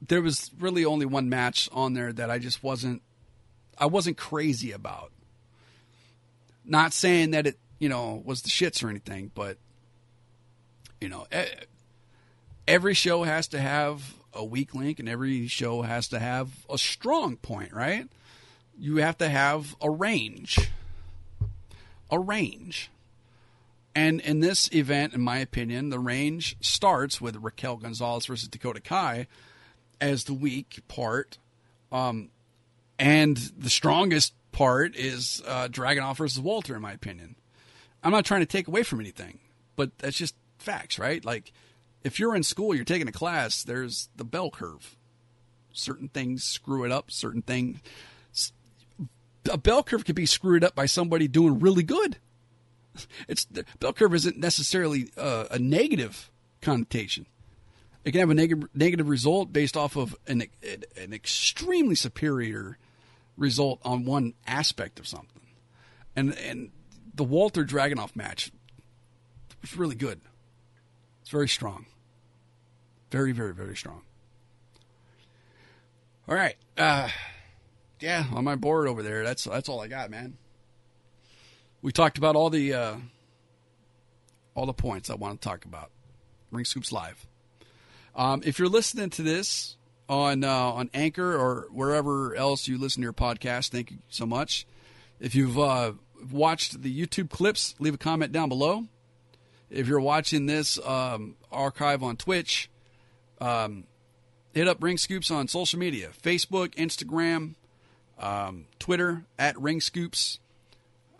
there 0.00 0.22
was 0.22 0.50
really 0.58 0.84
only 0.84 1.06
one 1.06 1.28
match 1.28 1.68
on 1.72 1.94
there 1.94 2.12
that 2.12 2.30
i 2.30 2.38
just 2.38 2.62
wasn't 2.62 3.02
i 3.76 3.86
wasn't 3.86 4.16
crazy 4.16 4.70
about. 4.70 5.10
Not 6.64 6.92
saying 6.92 7.32
that 7.32 7.48
it 7.48 7.58
you 7.82 7.88
know, 7.88 8.22
was 8.24 8.42
the 8.42 8.48
shits 8.48 8.84
or 8.84 8.88
anything, 8.88 9.32
but 9.34 9.58
you 11.00 11.08
know, 11.08 11.26
every 12.68 12.94
show 12.94 13.24
has 13.24 13.48
to 13.48 13.58
have 13.58 14.14
a 14.32 14.44
weak 14.44 14.72
link 14.72 15.00
and 15.00 15.08
every 15.08 15.48
show 15.48 15.82
has 15.82 16.06
to 16.06 16.20
have 16.20 16.48
a 16.70 16.78
strong 16.78 17.36
point, 17.36 17.72
right? 17.72 18.06
You 18.78 18.98
have 18.98 19.18
to 19.18 19.28
have 19.28 19.74
a 19.80 19.90
range. 19.90 20.70
A 22.08 22.20
range. 22.20 22.88
And 23.96 24.20
in 24.20 24.38
this 24.38 24.72
event, 24.72 25.12
in 25.12 25.20
my 25.20 25.38
opinion, 25.38 25.90
the 25.90 25.98
range 25.98 26.56
starts 26.60 27.20
with 27.20 27.34
Raquel 27.42 27.78
Gonzalez 27.78 28.26
versus 28.26 28.48
Dakota 28.48 28.80
Kai 28.80 29.26
as 30.00 30.22
the 30.22 30.34
weak 30.34 30.82
part. 30.86 31.36
Um, 31.90 32.28
and 32.96 33.36
the 33.36 33.70
strongest 33.70 34.34
part 34.52 34.94
is 34.94 35.42
uh, 35.48 35.66
Dragunov 35.66 36.18
versus 36.18 36.40
Walter, 36.40 36.76
in 36.76 36.82
my 36.82 36.92
opinion. 36.92 37.34
I'm 38.02 38.12
not 38.12 38.24
trying 38.24 38.40
to 38.40 38.46
take 38.46 38.68
away 38.68 38.82
from 38.82 39.00
anything, 39.00 39.38
but 39.76 39.96
that's 39.98 40.16
just 40.16 40.34
facts, 40.58 40.98
right? 40.98 41.24
Like 41.24 41.52
if 42.02 42.18
you're 42.18 42.34
in 42.34 42.42
school, 42.42 42.74
you're 42.74 42.84
taking 42.84 43.08
a 43.08 43.12
class, 43.12 43.62
there's 43.62 44.08
the 44.16 44.24
bell 44.24 44.50
curve. 44.50 44.96
Certain 45.72 46.08
things 46.08 46.44
screw 46.44 46.84
it 46.84 46.92
up, 46.92 47.10
certain 47.10 47.42
things 47.42 47.80
a 49.50 49.58
bell 49.58 49.82
curve 49.82 50.04
could 50.04 50.14
be 50.14 50.26
screwed 50.26 50.64
up 50.64 50.74
by 50.74 50.86
somebody 50.86 51.28
doing 51.28 51.58
really 51.58 51.82
good. 51.82 52.18
It's 53.26 53.46
the 53.46 53.64
bell 53.80 53.94
curve 53.94 54.14
isn't 54.14 54.36
necessarily 54.36 55.08
uh, 55.16 55.46
a 55.50 55.58
negative 55.58 56.30
connotation. 56.60 57.24
It 58.04 58.12
can 58.12 58.20
have 58.20 58.28
a 58.28 58.34
negative 58.34 58.68
negative 58.74 59.08
result 59.08 59.50
based 59.50 59.78
off 59.78 59.96
of 59.96 60.14
an 60.26 60.42
an 61.00 61.14
extremely 61.14 61.94
superior 61.94 62.76
result 63.38 63.80
on 63.82 64.04
one 64.04 64.34
aspect 64.46 64.98
of 65.00 65.06
something. 65.06 65.46
And 66.14 66.36
and 66.36 66.70
the 67.14 67.24
Walter 67.24 67.64
Dragunov 67.64 68.16
match 68.16 68.50
was 69.60 69.76
really 69.76 69.94
good. 69.94 70.20
It's 71.22 71.30
very 71.30 71.48
strong. 71.48 71.86
Very, 73.10 73.32
very, 73.32 73.54
very 73.54 73.76
strong. 73.76 74.02
All 76.28 76.34
right. 76.34 76.56
Uh, 76.78 77.08
yeah, 78.00 78.24
on 78.32 78.44
my 78.44 78.56
board 78.56 78.88
over 78.88 79.02
there, 79.02 79.22
that's 79.22 79.44
that's 79.44 79.68
all 79.68 79.80
I 79.80 79.88
got, 79.88 80.10
man. 80.10 80.36
We 81.82 81.92
talked 81.92 82.18
about 82.18 82.36
all 82.36 82.50
the 82.50 82.74
uh, 82.74 82.96
all 84.54 84.66
the 84.66 84.72
points 84.72 85.10
I 85.10 85.14
want 85.14 85.40
to 85.40 85.48
talk 85.48 85.64
about. 85.64 85.90
Ring 86.50 86.64
Scoops 86.64 86.92
Live. 86.92 87.26
Um, 88.14 88.42
if 88.44 88.58
you're 88.58 88.68
listening 88.68 89.10
to 89.10 89.22
this 89.22 89.76
on 90.08 90.44
uh, 90.44 90.50
on 90.50 90.90
Anchor 90.94 91.36
or 91.36 91.68
wherever 91.70 92.34
else 92.34 92.68
you 92.68 92.78
listen 92.78 93.02
to 93.02 93.04
your 93.04 93.12
podcast, 93.12 93.70
thank 93.70 93.90
you 93.90 93.98
so 94.08 94.26
much. 94.26 94.66
If 95.20 95.34
you've 95.34 95.58
uh, 95.58 95.92
watched 96.30 96.82
the 96.82 97.06
YouTube 97.06 97.30
clips, 97.30 97.74
leave 97.78 97.94
a 97.94 97.98
comment 97.98 98.32
down 98.32 98.48
below. 98.48 98.84
If 99.70 99.88
you're 99.88 100.00
watching 100.00 100.46
this 100.46 100.78
um, 100.84 101.36
archive 101.50 102.02
on 102.02 102.16
Twitch, 102.16 102.70
um, 103.40 103.84
hit 104.52 104.68
up 104.68 104.82
Ring 104.82 104.98
Scoops 104.98 105.30
on 105.30 105.48
social 105.48 105.78
media 105.78 106.10
Facebook, 106.22 106.74
Instagram, 106.74 107.54
um, 108.18 108.66
Twitter, 108.78 109.24
at 109.38 109.58
Ring 109.60 109.80
Scoops. 109.80 110.38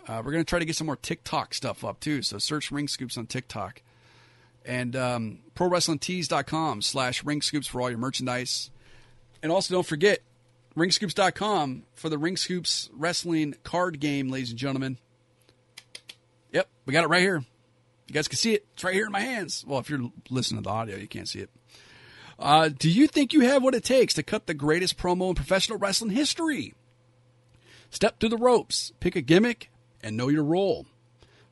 Uh, 0.07 0.21
we're 0.25 0.33
going 0.33 0.45
to 0.45 0.49
try 0.49 0.59
to 0.59 0.65
get 0.65 0.77
some 0.77 0.87
more 0.87 0.97
TikTok 0.97 1.55
stuff 1.55 1.85
up 1.85 2.01
too. 2.01 2.23
So 2.23 2.39
search 2.39 2.71
Ring 2.71 2.89
Scoops 2.89 3.17
on 3.17 3.27
TikTok. 3.27 3.83
And 4.65 4.95
um, 4.95 5.39
ProWrestlingTees.com 5.57 6.83
slash 6.83 7.25
Ring 7.25 7.43
Scoops 7.43 7.67
for 7.67 7.81
all 7.81 7.91
your 7.91 7.99
merchandise. 7.99 8.71
And 9.43 9.51
also 9.51 9.75
don't 9.75 9.87
forget, 9.87 10.21
ringscoops.com 10.77 11.85
for 11.95 12.09
the 12.09 12.19
Ring 12.19 12.37
Scoops 12.37 12.91
Wrestling 12.95 13.55
card 13.63 14.01
game, 14.01 14.31
ladies 14.31 14.51
and 14.51 14.59
gentlemen. 14.59 14.99
Yep, 16.53 16.69
we 16.87 16.93
got 16.93 17.05
it 17.05 17.09
right 17.09 17.23
here. 17.23 17.45
You 18.09 18.15
guys 18.15 18.29
can 18.29 18.37
see 18.37 18.55
it. 18.55 18.67
It's 18.75 18.85
right 18.85 18.95
here 18.95 19.07
in 19.07 19.13
my 19.13 19.21
hands. 19.21 19.65
Well, 19.67 19.79
if 19.79 19.89
you're 19.89 20.11
listening 20.31 20.63
to 20.63 20.69
the 20.69 20.75
audio, 20.75 20.97
you 20.97 21.09
can't 21.09 21.29
see 21.29 21.41
it. 21.41 21.51
Uh, 22.39 22.69
do 22.69 22.91
you 22.91 23.07
think 23.07 23.33
you 23.33 23.41
have 23.41 23.63
what 23.63 23.75
it 23.75 23.85
takes 23.85 24.15
to 24.15 24.23
cut 24.23 24.47
the 24.47 24.55
greatest 24.55 24.99
promo 24.99 25.29
in 25.29 25.35
professional 25.35 25.79
wrestling 25.79 26.11
history? 26.11 26.75
Step 27.91 28.19
through 28.19 28.31
the 28.31 28.37
ropes, 28.37 28.93
pick 29.01 29.15
a 29.17 29.21
gimmick, 29.21 29.71
and 30.03 30.17
know 30.17 30.29
your 30.29 30.45
role. 30.45 30.87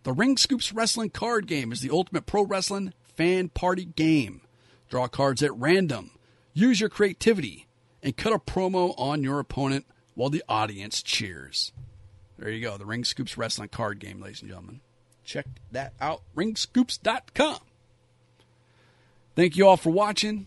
The 0.02 0.12
Ring 0.12 0.36
Scoops 0.36 0.72
Wrestling 0.72 1.10
card 1.10 1.46
game 1.46 1.72
is 1.72 1.82
the 1.82 1.90
ultimate 1.90 2.26
pro 2.26 2.42
wrestling 2.42 2.94
fan 3.14 3.50
party 3.50 3.84
game. 3.84 4.40
Draw 4.88 5.08
cards 5.08 5.42
at 5.42 5.54
random, 5.54 6.10
use 6.52 6.80
your 6.80 6.88
creativity, 6.88 7.66
and 8.02 8.16
cut 8.16 8.32
a 8.32 8.38
promo 8.38 8.94
on 8.98 9.22
your 9.22 9.38
opponent 9.38 9.86
while 10.14 10.30
the 10.30 10.44
audience 10.48 11.02
cheers. 11.02 11.72
There 12.38 12.50
you 12.50 12.62
go, 12.62 12.76
the 12.76 12.86
Ring 12.86 13.04
Scoops 13.04 13.36
Wrestling 13.36 13.68
card 13.68 13.98
game, 13.98 14.20
ladies 14.20 14.40
and 14.40 14.50
gentlemen. 14.50 14.80
Check 15.24 15.46
that 15.70 15.92
out, 16.00 16.22
ringscoops.com. 16.34 17.58
Thank 19.36 19.56
you 19.56 19.66
all 19.66 19.76
for 19.76 19.90
watching. 19.90 20.46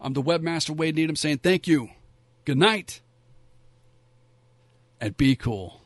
I'm 0.00 0.12
the 0.12 0.22
webmaster 0.22 0.76
Wade 0.76 0.96
Needham 0.96 1.16
saying 1.16 1.38
thank 1.38 1.66
you, 1.66 1.88
good 2.44 2.58
night, 2.58 3.00
and 5.00 5.16
be 5.16 5.34
cool. 5.34 5.80